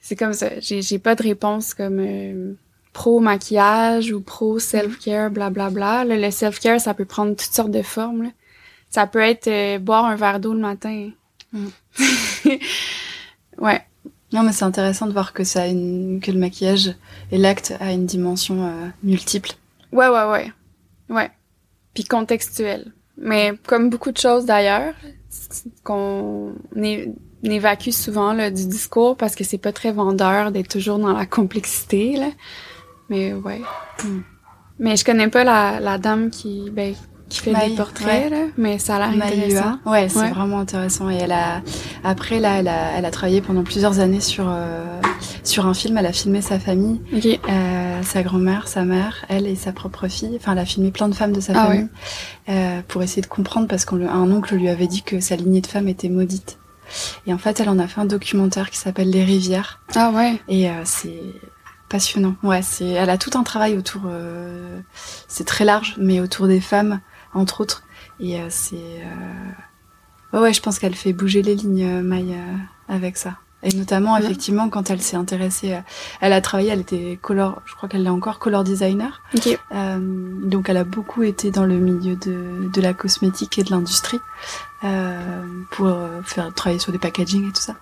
[0.00, 0.60] c'est comme ça.
[0.60, 2.56] J'ai j'ai pas de réponse comme
[2.98, 6.04] pro maquillage ou pro self-care, blablabla.
[6.04, 8.32] le self-care, ça peut prendre toutes sortes de formes.
[8.90, 11.10] Ça peut être euh, boire un verre d'eau le matin.
[11.52, 11.68] Mm.
[13.58, 13.80] ouais.
[14.32, 16.18] Non, mais c'est intéressant de voir que ça a une...
[16.20, 16.92] que le maquillage
[17.30, 19.52] et l'acte a une dimension euh, multiple.
[19.92, 20.52] Ouais, ouais, ouais.
[21.08, 21.30] Ouais.
[21.94, 22.92] Puis contextuel.
[23.16, 24.94] Mais comme beaucoup de choses d'ailleurs,
[25.84, 26.52] qu'on
[27.44, 31.26] évacue souvent là, du discours parce que c'est pas très vendeur d'être toujours dans la
[31.26, 32.16] complexité.
[32.16, 32.30] Là.
[33.08, 33.62] Mais ouais.
[34.04, 34.20] Hmm.
[34.78, 36.94] Mais je connais pas la, la dame qui, ben,
[37.28, 39.78] qui fait des portraits, là, mais ça a l'air intéressant.
[39.84, 41.10] Ouais, c'est vraiment intéressant.
[41.10, 41.62] Et elle a,
[42.04, 44.84] après, là, elle a, elle a travaillé pendant plusieurs années sur, euh,
[45.42, 45.98] sur un film.
[45.98, 47.00] Elle a filmé sa famille,
[47.48, 50.36] euh, sa grand-mère, sa mère, elle et sa propre fille.
[50.36, 51.88] Enfin, elle a filmé plein de femmes de sa ah famille
[52.48, 55.66] euh, pour essayer de comprendre parce qu'un oncle lui avait dit que sa lignée de
[55.66, 56.58] femmes était maudite.
[57.26, 59.80] Et en fait, elle en a fait un documentaire qui s'appelle Les Rivières.
[59.94, 60.40] Ah ouais.
[60.48, 61.20] Et euh, c'est
[61.88, 62.36] passionnant.
[62.42, 64.80] Ouais, c'est, elle a tout un travail autour, euh,
[65.26, 67.00] c'est très large, mais autour des femmes,
[67.34, 67.82] entre autres.
[68.20, 68.76] Et euh, c'est,
[70.32, 70.40] euh...
[70.40, 72.36] ouais, je pense qu'elle fait bouger les lignes, Maï,
[72.88, 73.34] avec ça.
[73.64, 75.76] Et notamment, effectivement, quand elle s'est intéressée,
[76.20, 79.20] elle a travaillé, elle était color, je crois qu'elle est encore color designer.
[79.36, 79.58] Okay.
[79.72, 84.20] donc, elle a beaucoup été dans le milieu de, de la cosmétique et de l'industrie.
[84.84, 87.74] Euh, pour euh, faire travailler sur des packaging et tout ça.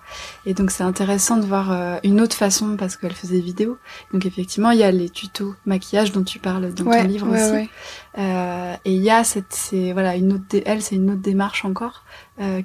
[0.47, 3.77] Et donc c'est intéressant de voir euh, une autre façon parce qu'elle faisait des vidéos.
[4.11, 7.69] Donc effectivement il y a les tutos maquillage dont tu parles dans ton livre aussi.
[8.17, 11.65] Euh, et il y a cette, c'est voilà une autre, elle c'est une autre démarche
[11.65, 12.03] encore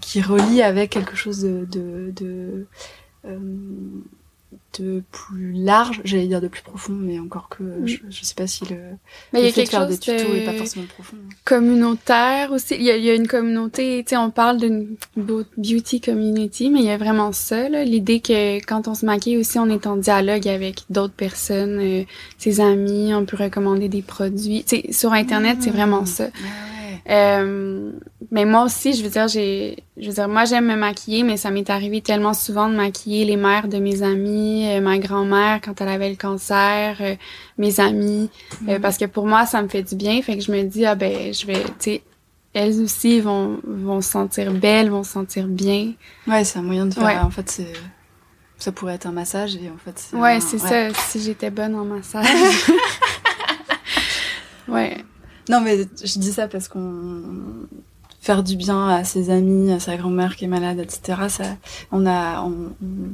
[0.01, 2.67] qui relie avec quelque chose de, de, de
[4.81, 8.47] de plus large, j'allais dire de plus profond, mais encore que je, je sais pas
[8.47, 8.77] si le,
[9.33, 11.17] mais il y a quelque faire chose des tutos est pas forcément profond.
[11.45, 16.71] Communautaire aussi, il y y a une communauté, tu sais, on parle d'une beauty community,
[16.71, 19.87] mais il y a vraiment ça, l'idée que quand on se maquille aussi, on est
[19.87, 22.05] en dialogue avec d'autres personnes, euh,
[22.39, 26.29] ses amis, on peut recommander des produits, tu sais, sur internet, c'est vraiment ça.
[27.09, 27.93] Euh,
[28.31, 31.37] mais moi aussi, je veux dire, j'ai, je veux dire, moi j'aime me maquiller, mais
[31.37, 35.61] ça m'est arrivé tellement souvent de maquiller les mères de mes amis, euh, ma grand-mère
[35.63, 37.15] quand elle avait le cancer, euh,
[37.59, 38.31] mes amis,
[38.63, 38.81] mhm.
[38.81, 40.95] parce que pour moi ça me fait du bien, fait que je me dis ah
[40.95, 42.03] ben je vais, tu sais,
[42.55, 45.93] elles aussi vont vont se sentir belles, vont se sentir bien.
[46.27, 47.27] Ouais, c'est un moyen de faire.
[47.27, 47.73] En fait, c'est
[48.59, 49.99] ça pourrait être un massage et en fait.
[49.99, 50.95] C'est ouais, c'est ça.
[50.95, 52.29] Si j'étais bonne en massage.
[54.69, 55.05] ouais.
[55.53, 57.23] Non, mais je dis ça parce qu'on
[58.23, 61.23] faire du bien à ses amis, à sa grand-mère qui est malade, etc.
[61.29, 61.45] Ça,
[61.91, 62.49] on a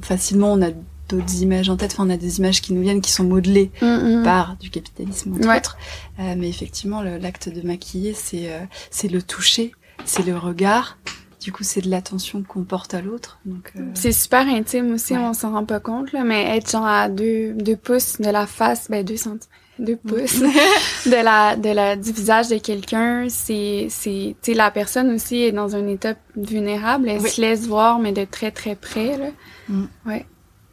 [0.02, 0.70] facilement on a
[1.08, 1.92] d'autres images en tête.
[1.94, 3.86] Enfin, on a des images qui nous viennent qui sont modelées mm,
[4.20, 4.22] mm.
[4.22, 5.78] par du capitalisme entre autres.
[6.20, 9.72] Euh, mais effectivement, l'acte de maquiller, c'est euh, c'est le toucher,
[10.04, 10.98] c'est le regard.
[11.40, 13.38] Du coup, c'est de l'attention qu'on porte à l'autre.
[13.48, 13.80] Euh...
[13.94, 17.54] c'est super intime aussi, on s'en rend pas compte là, mais être genre à deux
[17.54, 20.40] deux pouces de la face, ben deux centimètres deux pouces
[21.06, 23.26] de la de la du visage de quelqu'un.
[23.28, 27.08] C'est c'est tu sais la personne aussi est dans un état vulnérable.
[27.08, 29.30] Elle se laisse voir mais de très très près là.
[29.68, 29.84] Mm.
[30.06, 30.26] ouais.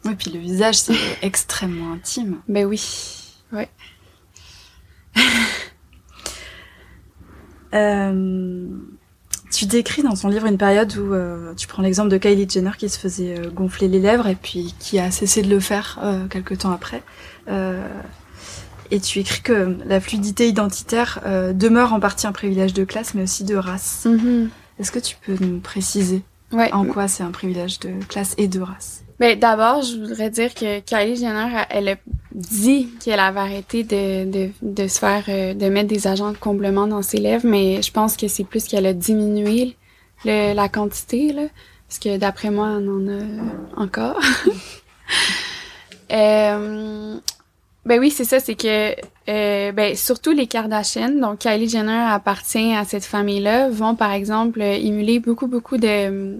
[0.04, 2.38] Oui puis le visage c'est extrêmement intime.
[2.48, 2.82] Ben oui.
[3.52, 3.68] Ouais.
[7.74, 8.68] Euh,
[9.52, 12.70] tu décris dans ton livre une période où euh, tu prends l'exemple de Kylie Jenner
[12.78, 16.00] qui se faisait euh, gonfler les lèvres et puis qui a cessé de le faire
[16.30, 17.02] quelques temps après
[18.90, 23.14] et tu écris que la fluidité identitaire euh, demeure en partie un privilège de classe,
[23.14, 24.06] mais aussi de race.
[24.06, 24.48] Mm-hmm.
[24.78, 26.22] Est-ce que tu peux nous préciser
[26.52, 26.72] Ouais.
[26.72, 29.02] En quoi c'est un privilège de classe et de race?
[29.18, 31.96] Ben, d'abord, je voudrais dire que Kylie Jenner, elle a
[32.32, 36.36] dit qu'elle avait arrêté de, de, de se faire, euh, de mettre des agents de
[36.36, 39.74] comblement dans ses lèvres, mais je pense que c'est plus qu'elle a diminué
[40.24, 41.44] le, la quantité, là,
[41.88, 44.20] parce que d'après moi, on en a encore.
[46.12, 47.18] euh,
[47.86, 48.96] ben oui, c'est ça, c'est que
[49.28, 54.60] euh, ben surtout les Kardashian, donc Kylie Jenner appartient à cette famille-là, vont par exemple
[54.60, 56.36] émuler beaucoup beaucoup de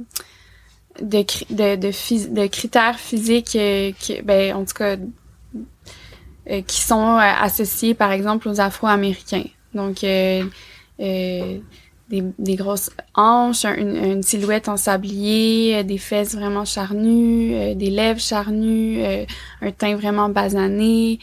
[1.01, 4.97] de de, de, de critères physiques euh, qui, ben en tout cas
[6.51, 9.45] euh, qui sont associés par exemple aux Afro-Américains.
[9.73, 10.05] Donc
[12.09, 18.21] des, des, grosses hanches, une, une, silhouette en sablier, des fesses vraiment charnues, des lèvres
[18.21, 19.03] charnues,
[19.61, 21.19] un teint vraiment basané,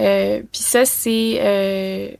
[0.00, 2.10] euh, puis ça, c'est euh,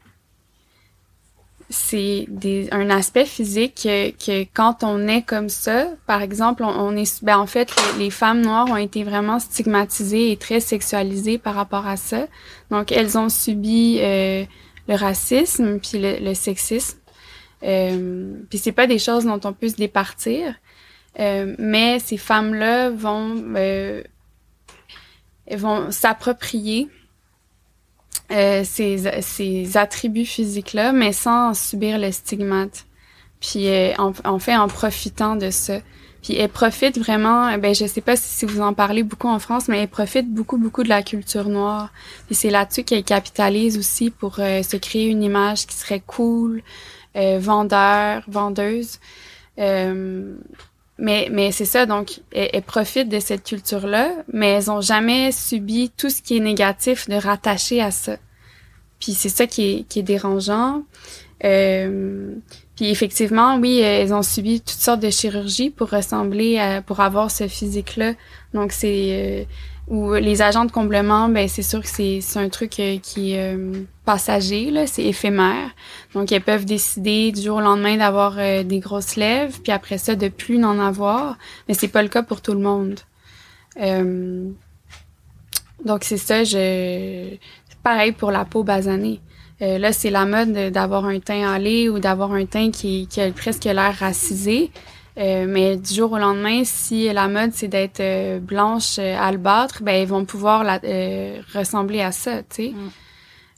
[1.70, 2.26] c'est
[2.70, 7.46] un aspect physique que, quand on est comme ça, par exemple, on, est ben en
[7.46, 12.26] fait les, femmes noires ont été vraiment stigmatisées et très sexualisées par rapport à ça.
[12.70, 14.44] Donc elles ont subi euh,
[14.86, 16.98] le racisme puis le, sexisme.
[17.64, 20.54] Euh, puis c'est pas des choses dont on peut se départir,
[21.20, 24.02] euh, mais ces femmes-là vont euh,
[25.50, 26.88] vont s'approprier
[28.32, 32.86] euh, ces, attributs physiques-là, mais sans subir le stigmate.
[33.40, 35.80] Puis euh, en, fait, en profitant de ça.
[36.22, 39.38] Puis elle profite vraiment, euh, ben je sais pas si, vous en parlez beaucoup en
[39.38, 41.90] France, mais elle profite beaucoup beaucoup de la culture noire.
[42.26, 46.62] Puis c'est là-dessus qu'elle capitalise aussi pour se créer une image qui serait cool,
[47.14, 48.98] vendeur, vendeuse.
[50.98, 55.90] Mais, mais c'est ça, donc, elles, profitent de cette culture-là, mais elles ont jamais subi
[55.90, 58.16] tout ce qui est négatif de rattacher à ça.
[59.00, 60.84] Puis c'est ça qui est, qui est dérangeant.
[61.44, 62.34] Euh,
[62.76, 67.48] puis effectivement, oui, elles ont subi toutes sortes de chirurgies pour ressembler pour avoir ce
[67.48, 68.12] physique-là.
[68.54, 69.44] Donc c'est euh,
[69.92, 73.54] ou les agents de comblement, ben c'est sûr que c'est un truc euh, qui est
[73.54, 75.68] euh, passager, là, c'est éphémère.
[76.14, 79.98] Donc elles peuvent décider du jour au lendemain d'avoir euh, des grosses lèvres, puis après
[79.98, 81.36] ça de plus n'en avoir,
[81.68, 83.00] mais c'est pas le cas pour tout le monde.
[85.84, 87.36] donc c'est ça, je
[87.82, 89.20] pareil pour la peau basanée.
[89.60, 93.30] là, c'est la mode d'avoir un teint allé ou d'avoir un teint qui, qui a
[93.30, 94.70] presque l'air racisé.
[95.18, 99.82] Euh, mais du jour au lendemain, si la mode c'est d'être euh, blanche euh, albâtre,
[99.82, 100.80] ben ils vont pouvoir la,
[101.54, 102.72] ressembler à ça, tu sais.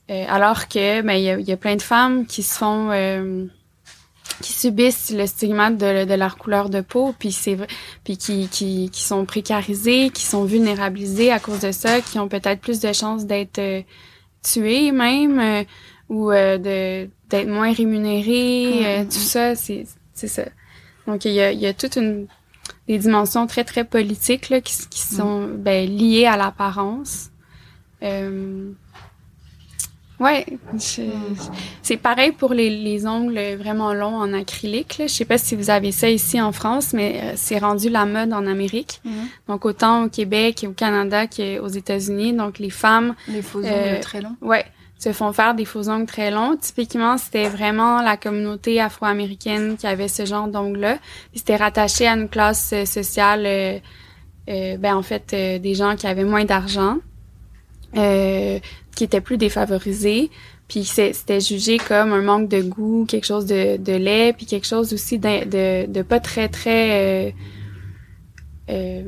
[0.09, 0.27] Mm.
[0.29, 2.91] alors que ben il y a, y a, plein de femmes qui se font
[4.41, 7.57] qui subissent le stigmate de, de, leur couleur de peau, puis c'est
[8.03, 12.27] puis qui, qui, qui sont précarisées, qui sont vulnérabilisées à cause de ça, qui ont
[12.27, 13.61] peut-être plus de chances d'être
[14.43, 15.65] tuées même
[16.09, 19.09] ou de d'être moins rémunérées, mm.
[19.09, 20.47] tout ça, c'est c'est ça.
[21.07, 22.27] Donc, il y a, il y a toute une
[22.89, 25.17] des dimensions très, très politiques là, qui, qui mm.
[25.17, 27.31] sont ben, liées à l'apparence.
[28.03, 28.71] Euh,
[30.21, 30.45] ouais,
[31.83, 34.99] c'est pareil pour les, les, ongles vraiment longs en acrylique.
[34.99, 35.07] Là.
[35.07, 38.05] Je sais pas si vous avez ça ici en France, mais euh, c'est rendu la
[38.05, 39.01] mode en Amérique.
[39.05, 39.11] Mm.
[39.49, 42.35] Donc autant au Québec et au Canada qu'aux États-Unis.
[42.35, 44.37] Donc les femmes, les faux ongles euh, très longs.
[44.43, 44.67] Ouais,
[45.05, 46.57] se font faire des faux ongles très longs.
[46.57, 50.99] Typiquement, c'était vraiment la communauté afro-américaine qui avait ce genre d'ongles-là.
[51.35, 53.79] C'était rattaché à une classe euh, sociale, euh,
[54.49, 56.99] euh, ben en fait, des gens qui avaient moins d'argent,
[57.95, 60.31] qui étaient plus défavorisés.
[60.69, 64.67] Puis c'était jugé comme un manque de goût, quelque chose de, de laid, puis quelque
[64.67, 67.35] chose aussi de, de, de pas très très
[68.71, 69.03] euh,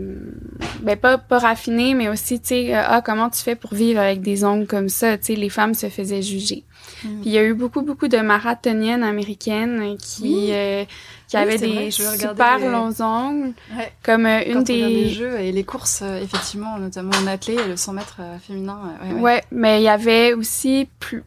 [0.82, 4.00] ben pas pas raffiné mais aussi tu sais euh, ah comment tu fais pour vivre
[4.00, 5.16] avec des ongles comme ça?
[5.16, 6.64] Tu sais les femmes se faisaient juger.
[7.02, 7.20] Mm.
[7.20, 10.84] puis il y a eu beaucoup beaucoup de marathoniennes américaines qui euh,
[11.26, 13.54] qui avaient des super longs ongles
[14.02, 17.94] comme euh, une des les jeux et les courses effectivement notamment en athlée le 100
[17.94, 21.24] mètres féminin ouais, ouais, mais il y avait aussi plus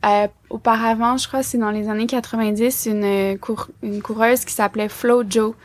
[0.52, 5.24] auparavant je crois c'est dans les années 90 une cour une coureuse qui s'appelait Flo
[5.28, 5.56] Joe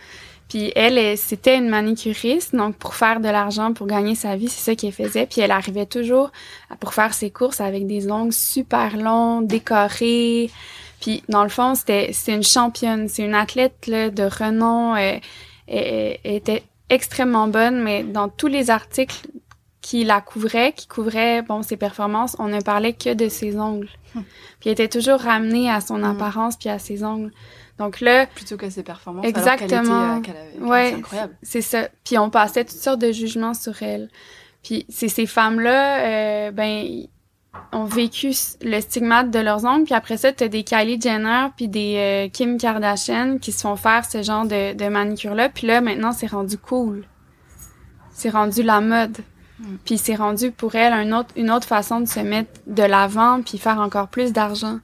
[0.55, 4.71] puis elle, c'était une manicuriste, donc pour faire de l'argent, pour gagner sa vie, c'est
[4.71, 5.27] ça qu'elle faisait.
[5.27, 6.31] Puis elle arrivait toujours
[6.79, 10.53] pour faire ses courses avec des ongles super longs, décorés.
[11.01, 14.95] Puis dans le fond, c'était c'est une championne, c'est une athlète là, de renom.
[14.95, 15.23] Elle,
[15.67, 19.27] elle, était extrêmement bonne, mais dans tous les articles
[19.85, 23.91] qui la couvraient, qui couvraient bon ses performances, on ne parlait que de ses ongles.
[24.17, 24.25] Hum.
[24.59, 26.05] Puis elle était toujours ramenée à son hum.
[26.05, 27.31] apparence puis à ses ongles.
[27.79, 30.23] Donc là, plutôt que ses performances, exactement.
[30.27, 31.37] Euh, ouais, c'est incroyable.
[31.43, 31.89] C'est ça.
[32.03, 34.09] Puis on passait toutes sortes de jugements sur elle.
[34.63, 37.07] Puis c'est ces femmes-là, euh, ben
[37.73, 41.69] ont vécu le stigmate de leurs ongles, puis après ça, t'as des Kylie Jenner puis
[41.69, 45.81] des euh, Kim Kardashian qui se font faire ce genre de, de manicure-là, puis là,
[45.81, 47.07] maintenant, c'est rendu cool.
[48.11, 49.19] C'est rendu la mode.
[49.61, 49.77] Mm.
[49.85, 53.41] Puis c'est rendu pour elle un autre, une autre façon de se mettre de l'avant
[53.43, 54.81] puis faire encore plus d'argent.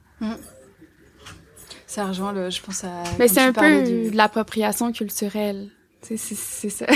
[1.87, 3.03] Ça rejoint le, je pense à.
[3.19, 5.69] Mais c'est un peu du- de l'appropriation culturelle.
[6.01, 6.85] C'est ça.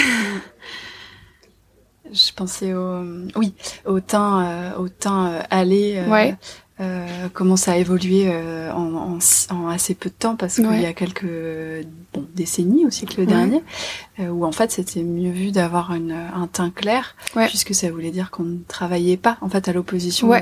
[2.11, 3.03] Je pensais au,
[3.35, 5.95] oui, au teint, euh, au teint euh, allé.
[5.97, 6.35] euh, Ouais.
[6.81, 10.65] Euh, comment ça a évolué euh, en, en, en assez peu de temps parce qu'il
[10.67, 10.81] Ouais.
[10.81, 11.25] y a quelques
[12.13, 13.25] bon, décennies au siècle Ouais.
[13.25, 13.63] dernier
[14.19, 17.47] euh, où en fait c'était mieux vu d'avoir un teint clair Ouais.
[17.47, 20.41] puisque ça voulait dire qu'on ne travaillait pas en fait à l'opposition de,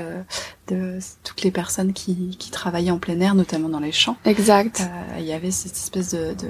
[0.70, 4.82] de toutes les personnes qui, qui travaillaient en plein air notamment dans les champs exact.
[4.82, 6.48] Euh, il y avait cette espèce de, de,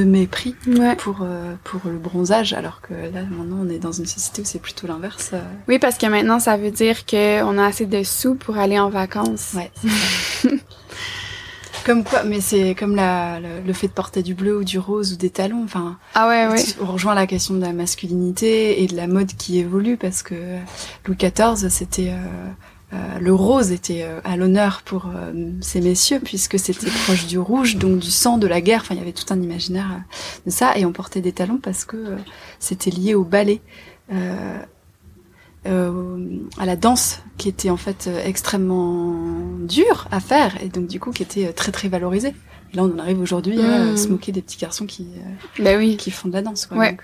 [0.00, 0.94] de mépris Ouais.
[0.96, 4.44] pour euh, pour le bronzage alors que là maintenant on est dans une société où
[4.44, 5.40] c'est plutôt l'inverse euh.
[5.66, 8.90] Oui, parce que maintenant, ça veut dire qu'on a assez de sous pour aller en
[8.90, 9.54] vacances.
[9.54, 9.70] ouais
[11.86, 14.78] comme quoi mais c'est comme la le, le fait de porter du bleu ou du
[14.78, 16.62] rose ou des talons enfin Ah ouais, ouais.
[16.82, 20.34] on rejoint la question de la masculinité et de la mode qui évolue parce que
[21.06, 22.12] Louis XIV c'était
[22.94, 27.38] euh, le rose était euh, à l'honneur pour euh, ces messieurs puisque c'était proche du
[27.38, 30.46] rouge donc du sang de la guerre enfin il y avait tout un imaginaire euh,
[30.46, 32.16] de ça et on portait des talons parce que euh,
[32.58, 33.60] c'était lié au ballet
[34.12, 34.58] euh,
[35.66, 39.14] euh, à la danse qui était en fait extrêmement
[39.60, 42.34] dure à faire et donc du coup qui était très très valorisée
[42.72, 43.96] et là on en arrive aujourd'hui à euh, Mm.
[43.96, 45.08] se moquer des petits garçons qui
[45.60, 45.96] oui.
[45.96, 46.90] qui font de la danse quoi Ouais.
[46.92, 47.02] donc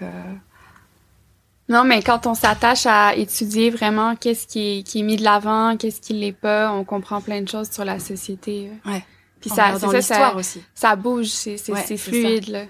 [1.68, 5.22] Non, mais quand on s'attache à étudier vraiment qu'est-ce qui est, qui est mis de
[5.24, 8.70] l'avant, qu'est-ce qui l'est pas, on comprend plein de choses sur la société.
[8.84, 9.02] Ouais.
[9.40, 12.64] Puis ça, c'est ça, aussi ça bouge, c'est Ouais, fluide, là.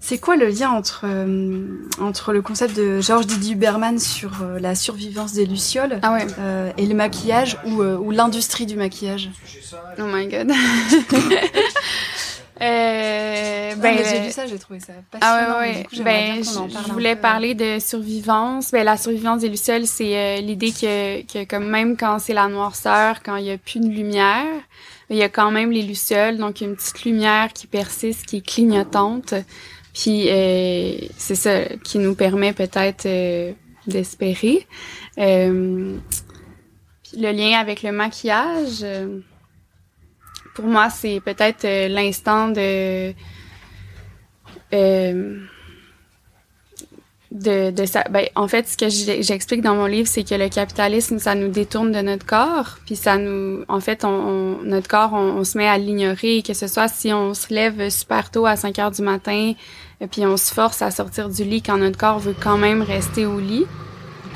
[0.00, 1.66] C'est quoi le lien entre, euh,
[1.98, 6.26] entre le concept de Georges Didier Huberman sur euh, la survivance des lucioles Ah ouais.
[6.38, 9.30] euh, et le maquillage ou, ou l'industrie du maquillage?
[9.98, 10.52] Oh my god.
[12.60, 15.46] euh, ben, ben, J'ai lu ça, j'ai trouvé ça passionnant.
[15.48, 15.82] Ah ouais, ouais.
[15.82, 18.70] du coup, Ben, bien qu'on en je, parle je un voulais parler de survivance.
[18.70, 22.48] Ben, la survivance des lucioles, c'est euh, l'idée que, que comme même quand c'est la
[22.48, 24.46] noirceur, quand il y a plus de lumière,
[25.10, 28.46] il y a quand même les lucioles, donc une petite lumière qui persiste, qui est
[28.46, 29.34] clignotante.
[29.92, 33.52] Puis euh, c'est ça qui nous permet peut-être euh,
[33.86, 34.66] d'espérer.
[35.18, 35.96] Euh,
[37.16, 39.20] le lien avec le maquillage, euh,
[40.54, 43.12] pour moi, c'est peut-être euh, l'instant de
[44.72, 45.38] euh,
[47.30, 48.04] de, de ça.
[48.10, 48.88] Ben, en fait, ce que
[49.22, 52.94] j'explique dans mon livre, c'est que le capitalisme, ça nous détourne de notre corps, puis
[52.94, 56.54] ça nous, en fait, on, on- notre corps, on, on se met à l'ignorer, que
[56.54, 59.52] ce soit si on se lève super tôt à 5 heures du matin,
[60.00, 62.82] et puis on se force à sortir du lit quand notre corps veut quand même
[62.82, 63.66] rester au lit.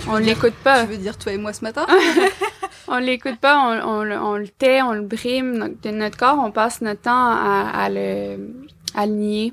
[0.09, 0.83] On l'écoute pas.
[0.85, 1.87] Tu veux dire toi et moi ce matin?
[2.89, 5.53] On l'écoute pas, on, on, le- on le tait, on le brime.
[5.59, 8.55] Notre, de notre corps, on passe notre temps à, à le,
[8.95, 9.53] à le nier.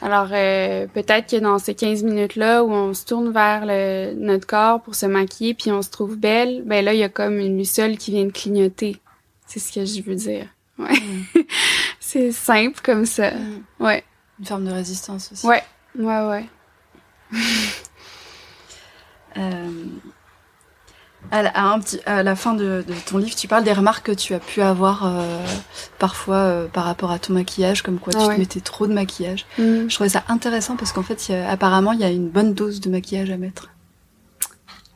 [0.00, 4.46] Alors, euh, peut-être que dans ces 15 minutes-là où on se tourne vers le, notre
[4.46, 7.38] corps pour se maquiller puis on se trouve belle, ben là, il y a comme
[7.40, 9.00] une lucelle qui vient de clignoter.
[9.46, 10.46] C'est ce que je veux dire.
[10.78, 10.94] Ouais.
[12.00, 13.32] C'est simple comme ça.
[13.32, 13.62] Mm.
[13.80, 14.04] Ouais.
[14.38, 15.46] Une forme de résistance aussi.
[15.46, 15.62] Ouais.
[15.98, 16.44] Ouais, ouais.
[19.36, 19.70] Euh,
[21.30, 23.72] à, la, à un petit, à la fin de, de ton livre, tu parles des
[23.72, 25.38] remarques que tu as pu avoir euh,
[25.98, 28.34] parfois euh, par rapport à ton maquillage, comme quoi Ah tu ouais.
[28.36, 29.44] te mettais trop de maquillage.
[29.58, 29.88] Mm.
[29.88, 32.28] Je trouvais ça intéressant parce qu'en fait, il y a- apparemment, il y a une
[32.28, 33.68] bonne dose de maquillage à mettre.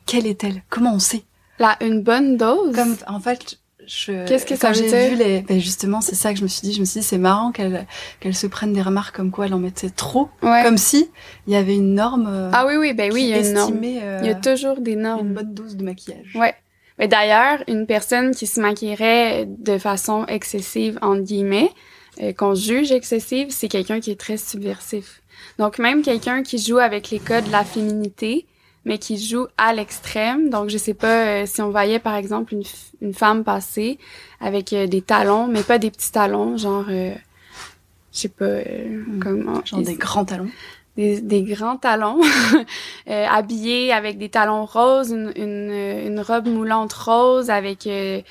[0.05, 0.63] Quelle est-elle?
[0.69, 1.23] Comment on sait?
[1.59, 2.75] Là, une bonne dose?
[2.75, 6.39] Comme en fait, Qu'est-ce que ça quand j'ai vu les, ben justement, c'est ça que
[6.39, 6.73] je me suis dit.
[6.73, 7.85] Je me suis dit, c'est marrant qu'elle
[8.19, 10.61] qu'elle se prenne des remarques comme quoi elle en mettait trop, Ouais.
[10.63, 11.09] comme si
[11.47, 12.49] il y avait une norme.
[12.53, 13.79] Ah oui, oui, ben oui, il y a une norme.
[13.83, 15.27] euh, Il y a toujours des normes.
[15.27, 16.33] une bonne dose de maquillage.
[16.35, 16.53] Ouais.
[16.99, 21.71] Mais d'ailleurs, une personne qui se maquillerait de façon excessive, entre guillemets,
[22.21, 25.21] euh, qu'on juge excessive, c'est quelqu'un qui est très subversif.
[25.57, 28.45] Donc même quelqu'un qui joue avec les codes de la féminité,
[28.85, 30.49] mais qui joue à l'extrême.
[30.49, 32.63] Donc je sais pas euh, si on voyait par exemple une,
[33.01, 33.97] une femme passer
[34.39, 37.13] avec euh, des talons, mais pas des petits talons, genre, euh,
[38.11, 39.19] je sais pas euh, Mm.
[39.19, 39.65] comment.
[39.65, 40.49] Genre des grands talons.
[40.97, 42.19] des, des grands talons,
[43.09, 45.71] euh, habillés avec des talons roses, une, une,
[46.07, 48.21] une robe moulante rose avec euh,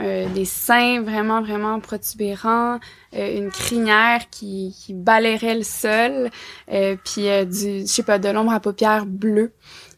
[0.00, 2.78] euh, des seins vraiment, vraiment protubérants,
[3.14, 6.30] euh, une crinière qui, qui balayerait le sol,
[6.72, 9.52] euh, puis du, je sais pas, de l'ombre à paupières bleue.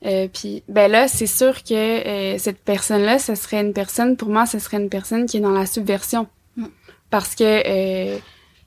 [0.04, 4.28] Euh, puis ben là, c'est sûr que euh, cette personne-là, ce serait une personne, pour
[4.28, 6.26] moi, ce serait une personne qui est dans la subversion.
[6.56, 6.66] Mm.
[7.10, 8.18] Parce que euh,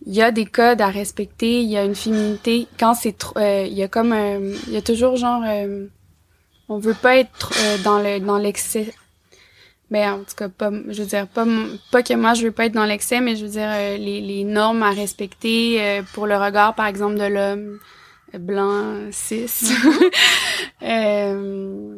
[0.05, 2.67] il y a des codes à respecter, il y a une féminité.
[2.79, 4.13] Quand c'est trop, euh, il y a comme,
[4.67, 5.87] il y a toujours genre, euh,
[6.69, 8.93] on veut pas être euh, dans le dans l'excès.
[9.89, 11.45] Ben en tout cas pas, je veux dire pas
[11.91, 14.43] pas que moi je veux pas être dans l'excès, mais je veux dire les, les
[14.43, 17.79] normes à respecter pour le regard par exemple de l'homme
[18.33, 19.73] blanc cis.
[20.83, 21.97] euh,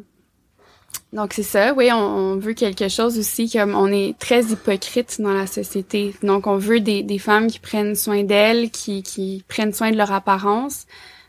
[1.11, 5.33] donc c'est ça, oui, on, veut quelque chose aussi comme on est très hypocrite dans
[5.33, 6.13] la société.
[6.21, 9.97] Donc on veut des, des femmes qui prennent soin d'elles, qui, qui prennent soin de
[9.97, 10.85] leur apparence.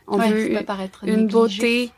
[0.07, 0.51] On veut
[1.03, 1.91] une beauté.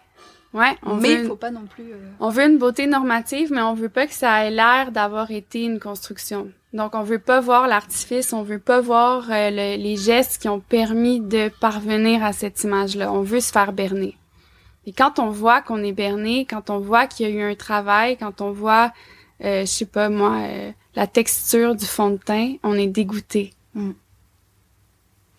[0.54, 1.92] Ouais, on mais il faut pas non plus.
[1.92, 5.32] Euh, on veut une beauté normative, mais on veut pas que ça ait l'air d'avoir
[5.32, 6.52] été une construction.
[6.74, 10.60] Donc on veut pas voir l'artifice, on veut pas voir euh, les gestes qui ont
[10.60, 13.12] permis de parvenir à cette image-là.
[13.12, 14.18] On veut se faire berner.
[14.86, 17.56] Et quand on voit qu'on est berné, quand on voit qu'il y a eu un
[17.56, 18.92] travail, quand on voit,
[19.44, 23.54] euh, je sais pas moi, euh, la texture du fond de teint, on est dégoûté.
[23.76, 23.92] Mm.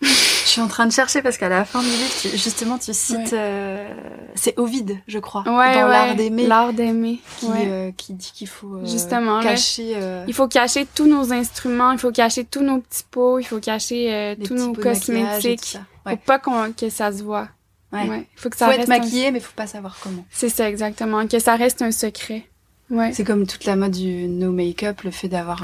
[0.55, 3.33] je suis en train de chercher parce qu'à la fin du livre, justement, tu cites,
[3.33, 3.89] euh,
[4.35, 8.47] c'est Ovide, je crois, ouais, dans l'art d'aimer, l'art d'aimer, qui, euh, qui dit qu'il
[8.47, 9.97] faut justement cacher.
[10.25, 13.59] il faut cacher tous nos instruments, il faut cacher tous nos petits pots, il faut
[13.59, 15.77] cacher tous nos cosmétiques,
[16.07, 17.49] faut pas qu'on que ça se voit.
[17.91, 18.25] Ouais.
[18.37, 20.25] Faut que ça faut être maquillé, mais faut pas savoir comment.
[20.31, 22.47] C'est ça exactement, que ça reste un secret.
[22.89, 23.11] Ouais.
[23.13, 25.61] C'est comme toute la mode du no make-up, le fait d'avoir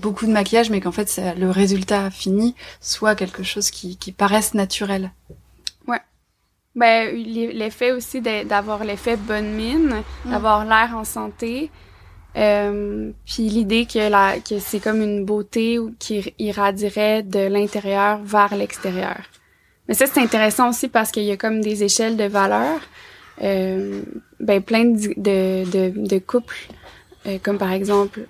[0.00, 4.52] beaucoup de maquillage, mais qu'en fait le résultat fini soit quelque chose qui, qui paraisse
[4.52, 5.12] naturel.
[5.88, 6.00] Ouais.
[6.74, 10.30] Ben l'effet aussi d'avoir l'effet bonne mine, mm.
[10.30, 11.70] d'avoir l'air en santé.
[12.36, 18.54] Euh, puis l'idée que la que c'est comme une beauté qui irradierait de l'intérieur vers
[18.54, 19.20] l'extérieur.
[19.88, 22.80] Mais ça, c'est intéressant aussi parce qu'il y a comme des échelles de valeurs.
[23.42, 24.02] Euh,
[24.38, 26.68] ben, plein de, de, de, couples,
[27.26, 28.26] euh, comme par exemple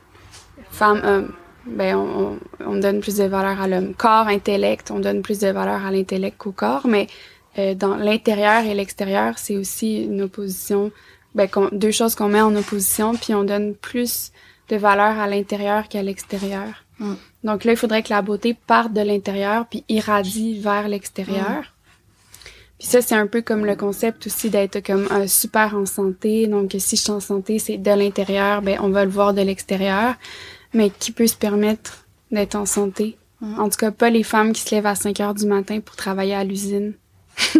[0.71, 1.33] femme-homme.
[1.67, 3.95] Ben, on, on, donne plus de valeur à l'homme.
[3.95, 7.07] Corps, intellect, on donne plus de valeur à l'intellect qu'au corps, mais
[7.59, 10.91] euh, dans l'intérieur et l'extérieur, c'est aussi une opposition,
[11.35, 14.33] ben, deux choses qu'on met en opposition, puis on donne plus
[14.71, 16.85] de valeur à l'intérieur qu'à l'extérieur.
[16.99, 17.15] Mm.
[17.45, 21.72] Donc là, il faudrait que la beauté parte de l'intérieur puis irradie vers l'extérieur.
[22.83, 26.49] Puis ça, c'est un peu comme le concept aussi d'être comme un super en santé.
[26.49, 29.41] Donc si je suis en santé, c'est de l'intérieur, ben on va le voir de
[29.41, 30.17] l'extérieur.
[30.75, 33.17] Mais qui peut se permettre d'être en santé?
[33.41, 33.61] Mm.
[33.61, 35.95] En tout cas, pas les femmes qui se lèvent à 5 heures du matin pour
[35.95, 36.95] travailler à l'usine.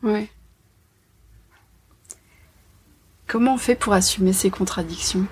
[0.00, 0.30] Ouais.
[3.26, 5.26] Comment on fait pour assumer ces contradictions?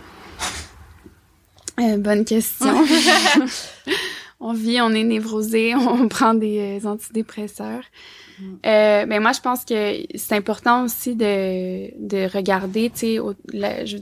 [1.79, 2.85] Euh, bonne question.
[4.41, 7.85] on vit, on est névrosé, on prend des euh, antidépresseurs.
[8.41, 13.19] Euh, ben moi, je pense que c'est important aussi de, de regarder, tu sais,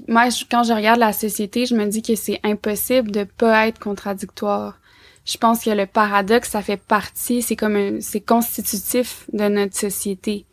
[0.08, 3.78] moi, quand je regarde la société, je me dis que c'est impossible de pas être
[3.78, 4.78] contradictoire.
[5.24, 10.44] Je pense que le paradoxe, ça fait partie, c'est comme c'est constitutif de notre société.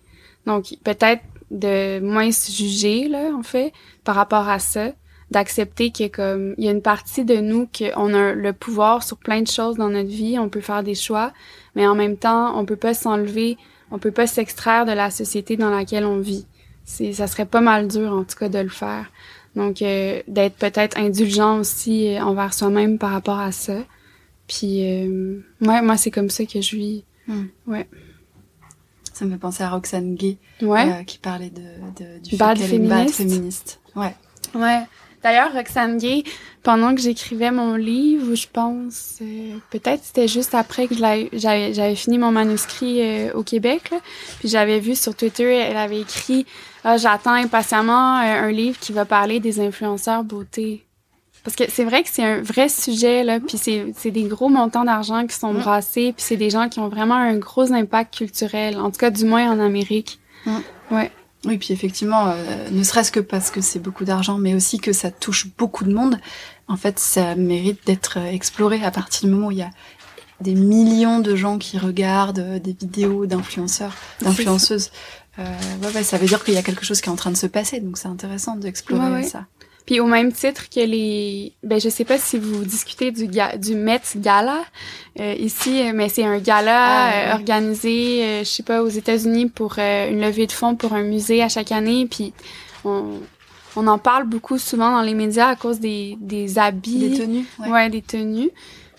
[0.45, 3.73] Donc, peut-être de moins se juger, là, en fait,
[4.03, 4.91] par rapport à ça
[5.31, 8.53] d'accepter qu'il y a comme il y a une partie de nous qu'on a le
[8.53, 11.31] pouvoir sur plein de choses dans notre vie, on peut faire des choix,
[11.75, 13.57] mais en même temps, on peut pas s'enlever,
[13.91, 16.45] on peut pas s'extraire de la société dans laquelle on vit.
[16.83, 19.09] C'est ça serait pas mal dur en tout cas de le faire.
[19.55, 23.77] Donc euh, d'être peut-être indulgent aussi euh, envers soi-même par rapport à ça.
[24.47, 27.03] Puis euh, ouais, moi c'est comme ça que je vis.
[27.27, 27.45] Hmm.
[27.67, 27.87] Ouais.
[29.13, 31.05] Ça me fait penser à Roxane Gay ouais.
[31.05, 31.61] qui parlait de,
[32.03, 32.89] de du bad féministe.
[32.89, 33.79] bad féministe.
[33.95, 34.15] Ouais.
[34.55, 34.81] Ouais.
[35.23, 36.23] D'ailleurs, Roxane Gay,
[36.63, 42.17] pendant que j'écrivais mon livre, je pense, euh, peut-être c'était juste après que j'avais fini
[42.17, 43.91] mon manuscrit euh, au Québec,
[44.39, 46.45] puis j'avais vu sur Twitter, elle avait écrit
[46.83, 50.85] ah, J'attends impatiemment euh, un livre qui va parler des influenceurs beauté».
[51.43, 54.85] Parce que c'est vrai que c'est un vrai sujet, là, puis c'est des gros montants
[54.85, 58.77] d'argent qui sont brassés, puis c'est des gens qui ont vraiment un gros impact culturel,
[58.77, 60.19] en tout cas du moins en Amérique.
[60.91, 61.11] Ouais.
[61.45, 64.93] Oui, puis effectivement, euh, ne serait-ce que parce que c'est beaucoup d'argent, mais aussi que
[64.93, 66.19] ça touche beaucoup de monde,
[66.67, 69.71] en fait, ça mérite d'être euh, exploré à partir du moment où il y a
[70.39, 74.91] des millions de gens qui regardent euh, des vidéos d'influenceurs, d'influenceuses.
[75.39, 75.43] Euh,
[75.83, 77.37] ouais, ouais, ça veut dire qu'il y a quelque chose qui est en train de
[77.37, 79.45] se passer, donc c'est intéressant d'explorer ça.
[79.85, 83.75] Puis au même titre que les, ben je sais pas si vous discutez du du
[83.75, 84.61] Met Gala
[85.19, 89.47] euh, ici, mais c'est un gala ah, euh, organisé, euh, je sais pas aux États-Unis
[89.47, 92.07] pour une levée de fonds pour un musée à chaque année.
[92.09, 92.33] Puis
[92.85, 93.19] on
[93.77, 97.45] on en parle beaucoup souvent dans les médias à cause des des habits, des tenues,
[97.67, 98.51] ouais, des tenues.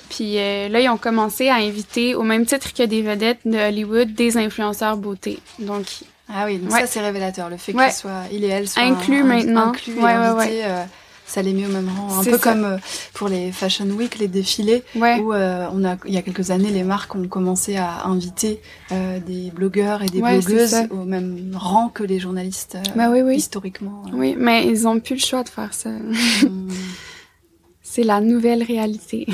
[0.08, 4.12] Puis là, ils ont commencé à inviter, au même titre que des vedettes de Hollywood,
[4.12, 5.38] des influenceurs beauté.
[5.58, 5.86] Donc,
[6.28, 9.22] ah oui, donc ça c'est révélateur, le fait qu'il soit, il et elle soient inclus
[9.22, 10.84] maintenant, inclus ouais, ouais, euh,
[11.26, 12.20] ça les met au même rang.
[12.20, 12.78] Un peu comme euh,
[13.12, 15.18] pour les Fashion Week, les défilés, ouais.
[15.18, 18.60] où euh, on a, il y a quelques années, les marques ont commencé à inviter
[18.90, 23.36] des blogueurs et des blogueuses au même rang que les journalistes bah, oui, oui.
[23.36, 24.02] historiquement.
[24.12, 25.90] Oui, mais ils ont plus le choix de faire ça.
[25.90, 26.68] Hmm.
[27.82, 29.26] C'est la nouvelle réalité.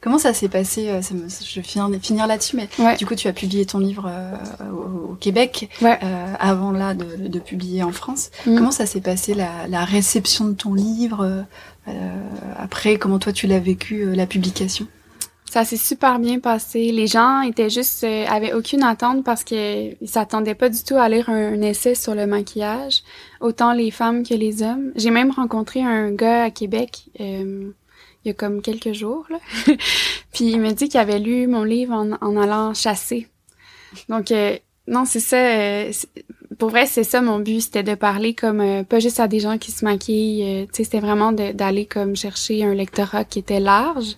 [0.00, 3.66] Comment ça s'est passé euh, Je vais finir, là-dessus, mais du coup, tu as publié
[3.66, 5.96] ton livre euh, au, Québec euh,
[6.38, 8.30] avant là de, publier en France.
[8.46, 8.56] Mm.
[8.56, 11.44] Comment ça s'est passé la, réception de ton livre
[12.56, 14.86] Après, comment toi tu l'as vécu la publication?
[15.50, 16.92] Ça s'est super bien passé.
[16.92, 21.30] Les gens étaient juste avaient aucune attente parce qu'ils s'attendaient pas du tout à lire
[21.30, 23.02] un, essai sur le maquillage,
[23.40, 24.92] autant les femmes que les hommes.
[24.94, 27.06] J'ai même rencontré un gars à Québec
[28.28, 29.26] y a comme quelques jours.
[29.30, 29.38] Là.
[30.32, 33.28] puis il m'a dit qu'il avait lu mon livre en, en allant chasser.
[34.08, 34.56] Donc, euh,
[34.86, 35.36] non, c'est ça.
[35.36, 35.92] Euh,
[36.58, 39.40] pour vrai, c'est ça mon but, c'était de parler comme euh, pas juste à des
[39.40, 40.66] gens qui se maquillent.
[40.72, 44.16] tu sais, c'était vraiment d'aller comme chercher un lectorat qui était large.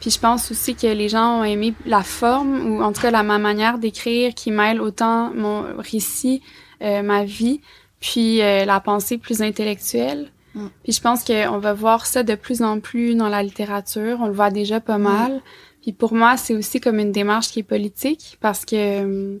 [0.00, 3.10] Puis je pense aussi que les gens ont aimé la forme, ou en tout cas
[3.10, 6.42] la ma manière d'écrire qui mêle autant mon récit,
[6.80, 7.60] ma vie,
[8.00, 10.30] puis la pensée plus intellectuelle.
[10.54, 10.66] Mm.
[10.82, 14.18] Puis je pense qu'on va voir ça de plus en plus dans la littérature.
[14.20, 15.02] On le voit déjà pas mm.
[15.02, 15.40] mal.
[15.82, 19.40] Puis pour moi, c'est aussi comme une démarche qui est politique parce que, hum,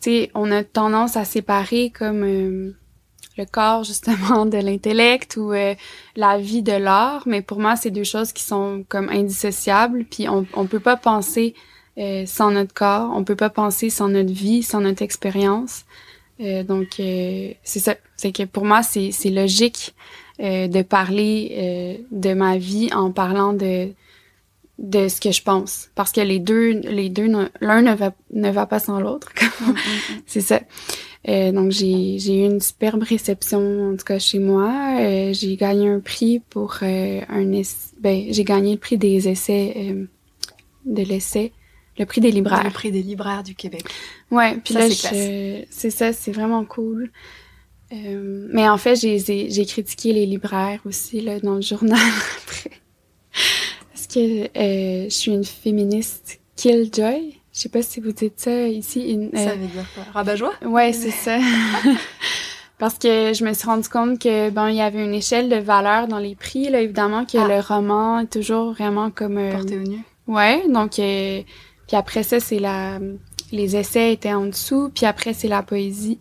[0.00, 2.74] tu sais, on a tendance à séparer comme hum,
[3.38, 5.74] le corps justement de l'intellect ou euh,
[6.16, 7.22] la vie de l'art.
[7.26, 10.04] Mais pour moi, c'est deux choses qui sont comme indissociables.
[10.04, 11.54] Puis on, on peut pas penser
[11.98, 13.12] euh, sans notre corps.
[13.14, 15.84] On peut pas penser sans notre vie, sans notre expérience.
[16.40, 17.96] Euh, donc, euh, c'est ça.
[18.16, 19.94] C'est que pour moi, c'est logique
[20.40, 23.92] euh, de parler euh, de ma vie en parlant de
[24.78, 25.90] de ce que je pense.
[25.94, 27.28] Parce que les deux les deux
[27.60, 29.76] l'un ne va ne va pas sans l'autre mm, mm, mm.
[30.26, 30.60] c'est ça.
[31.28, 34.96] Euh, donc j'ai j'ai eu une superbe réception en tout cas chez moi.
[34.98, 37.62] Euh, j'ai gagné un prix pour euh, un
[38.00, 39.96] ben j'ai gagné le prix des essais
[40.84, 41.52] de l'essai
[41.98, 42.64] le prix des libraires.
[42.64, 43.84] Le prix des libraires du Québec.
[44.32, 47.10] Ouais puis là c'est ça c'est vraiment cool
[47.92, 51.98] euh, mais en fait, j'ai critiqué les libraires aussi là, dans le journal
[52.42, 52.70] après.
[53.92, 57.38] Parce que euh, je suis une féministe killjoy.
[57.52, 59.10] Je sais pas si vous dites ça ici.
[59.10, 60.04] Une, ça euh, veut dire quoi?
[60.14, 60.54] Rabat-joie?
[60.64, 61.38] Ouais, c'est ça.
[62.78, 65.56] Parce que je me suis rendu compte que bon, il y avait une échelle de
[65.56, 66.70] valeur dans les prix.
[66.70, 67.46] Là, évidemment que ah.
[67.46, 69.98] le roman est toujours vraiment comme porté au nu.
[70.26, 72.98] Ouais, donc puis après ça, c'est la
[73.52, 76.18] les essais étaient en dessous, puis après c'est la poésie.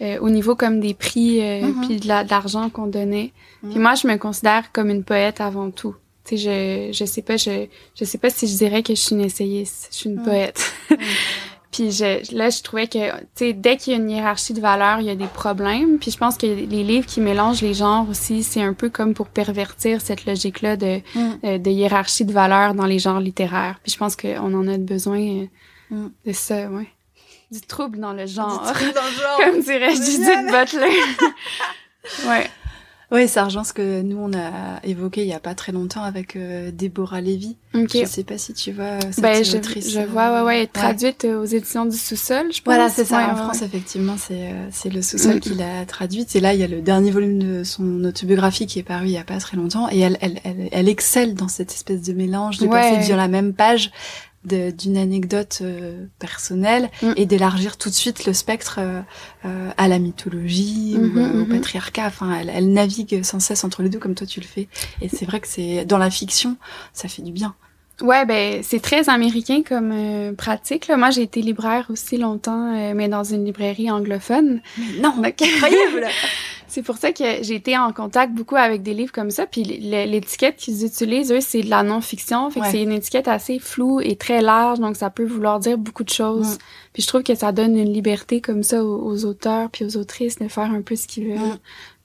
[0.00, 1.86] Euh, au niveau comme des prix euh, mm-hmm.
[1.86, 3.32] puis de l'argent qu'on donnait.
[3.62, 3.70] Mm-hmm.
[3.70, 5.94] Puis moi, je me considère comme une poète avant tout.
[6.24, 9.00] Tu sais, je je sais pas, je je sais pas si je dirais que je
[9.00, 9.88] suis une essayiste.
[9.92, 10.24] Je suis une mm.
[10.24, 10.74] poète.
[11.70, 14.60] puis je, là, je trouvais que, tu sais, dès qu'il y a une hiérarchie de
[14.60, 15.98] valeurs, il y a des problèmes.
[15.98, 19.14] Puis je pense que les livres qui mélangent les genres aussi, c'est un peu comme
[19.14, 21.30] pour pervertir cette logique-là de, mm.
[21.44, 23.78] euh, de hiérarchie de valeurs dans les genres littéraires.
[23.82, 25.46] Puis je pense qu'on en a besoin
[25.90, 26.08] mm.
[26.26, 26.88] de ça, ouais
[27.50, 28.62] du trouble dans le genre.
[28.66, 29.38] Du trouble dans le genre.
[29.38, 30.98] Comme dirait Judith Butler.
[32.28, 32.50] ouais.
[33.14, 36.02] Oui, ça rejoint ce que nous on a évoqué il y a pas très longtemps
[36.02, 37.56] avec euh, Déborah Lévy.
[37.72, 38.00] Okay.
[38.00, 41.44] Je sais pas si tu vois cette ben, je, je vois, ouais, ouais, traduite aux
[41.44, 42.74] éditions du sous-sol, je pense.
[42.74, 43.32] Voilà, c'est ça.
[43.32, 45.40] en France, effectivement, c'est euh, c'est le sous-sol mm.
[45.40, 46.34] qui l'a traduite.
[46.34, 49.12] Et là, il y a le dernier volume de son autobiographie qui est paru il
[49.12, 52.14] y a pas très longtemps, et elle elle elle, elle excelle dans cette espèce de
[52.14, 53.92] mélange de passer sur la même page
[54.44, 57.12] d'une anecdote euh, personnelle mm.
[57.16, 59.00] et d'élargir tout de suite le spectre euh,
[59.44, 61.48] euh, à la mythologie ou mm-hmm, au mm-hmm.
[61.48, 62.06] patriarcat.
[62.06, 64.68] Enfin, elle, elle, navigue sans cesse entre les deux comme toi tu le fais.
[65.00, 66.56] Et c'est vrai que c'est dans la fiction,
[66.92, 67.54] ça fait du bien.
[68.00, 70.88] Ouais, ben c'est très américain comme pratique.
[70.88, 70.96] Là.
[70.96, 74.60] Moi, j'ai été libraire aussi longtemps, mais dans une librairie anglophone.
[75.00, 76.08] non, incroyable.
[76.74, 79.46] C'est pour ça que j'ai été en contact beaucoup avec des livres comme ça.
[79.46, 82.50] Puis l'étiquette qu'ils utilisent, eux, c'est de la non-fiction.
[82.50, 85.78] Fait que c'est une étiquette assez floue et très large, donc ça peut vouloir dire
[85.78, 86.58] beaucoup de choses.
[86.92, 90.40] Puis je trouve que ça donne une liberté comme ça aux, auteurs puis aux autrices
[90.40, 91.60] de faire un peu ce qu'ils veulent.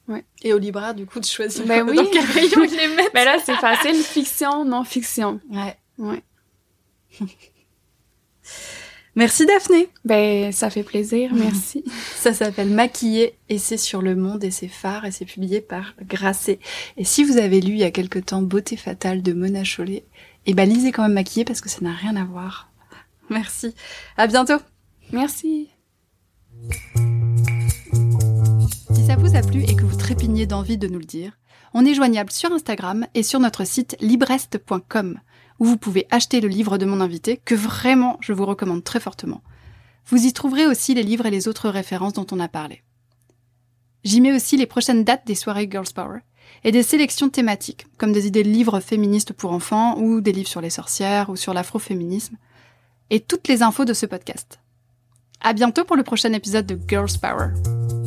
[0.07, 0.23] Ouais.
[0.43, 1.95] Et aux libraires, du coup, de choisir ben oui.
[1.95, 3.11] dans quel rayon les mettent?
[3.11, 3.95] ben là, c'est facile.
[3.95, 5.39] Fiction, non-fiction.
[5.49, 5.75] Ouais.
[5.99, 6.23] Ouais.
[9.15, 9.89] Merci Daphné.
[10.05, 11.83] Ben, ça fait plaisir, merci.
[12.15, 15.93] ça s'appelle Maquiller et c'est sur Le Monde et c'est phare et c'est publié par
[16.01, 16.59] Grasset.
[16.95, 20.05] Et si vous avez lu il y a quelque temps Beauté fatale de Mona Chollet,
[20.45, 22.71] eh ben lisez quand même Maquiller parce que ça n'a rien à voir.
[23.29, 23.75] Merci.
[24.15, 24.61] À bientôt.
[25.11, 25.69] Merci.
[28.93, 31.33] Si ça vous a plu et que vous trépignez d'envie de nous le dire,
[31.73, 35.19] on est joignable sur Instagram et sur notre site librest.com
[35.59, 38.99] où vous pouvez acheter le livre de mon invité, que vraiment je vous recommande très
[38.99, 39.41] fortement.
[40.07, 42.81] Vous y trouverez aussi les livres et les autres références dont on a parlé.
[44.03, 46.19] J'y mets aussi les prochaines dates des soirées Girls Power
[46.63, 50.49] et des sélections thématiques, comme des idées de livres féministes pour enfants ou des livres
[50.49, 52.37] sur les sorcières ou sur l'afroféminisme,
[53.09, 54.59] et toutes les infos de ce podcast.
[55.41, 57.98] À bientôt pour le prochain épisode de Girls Power.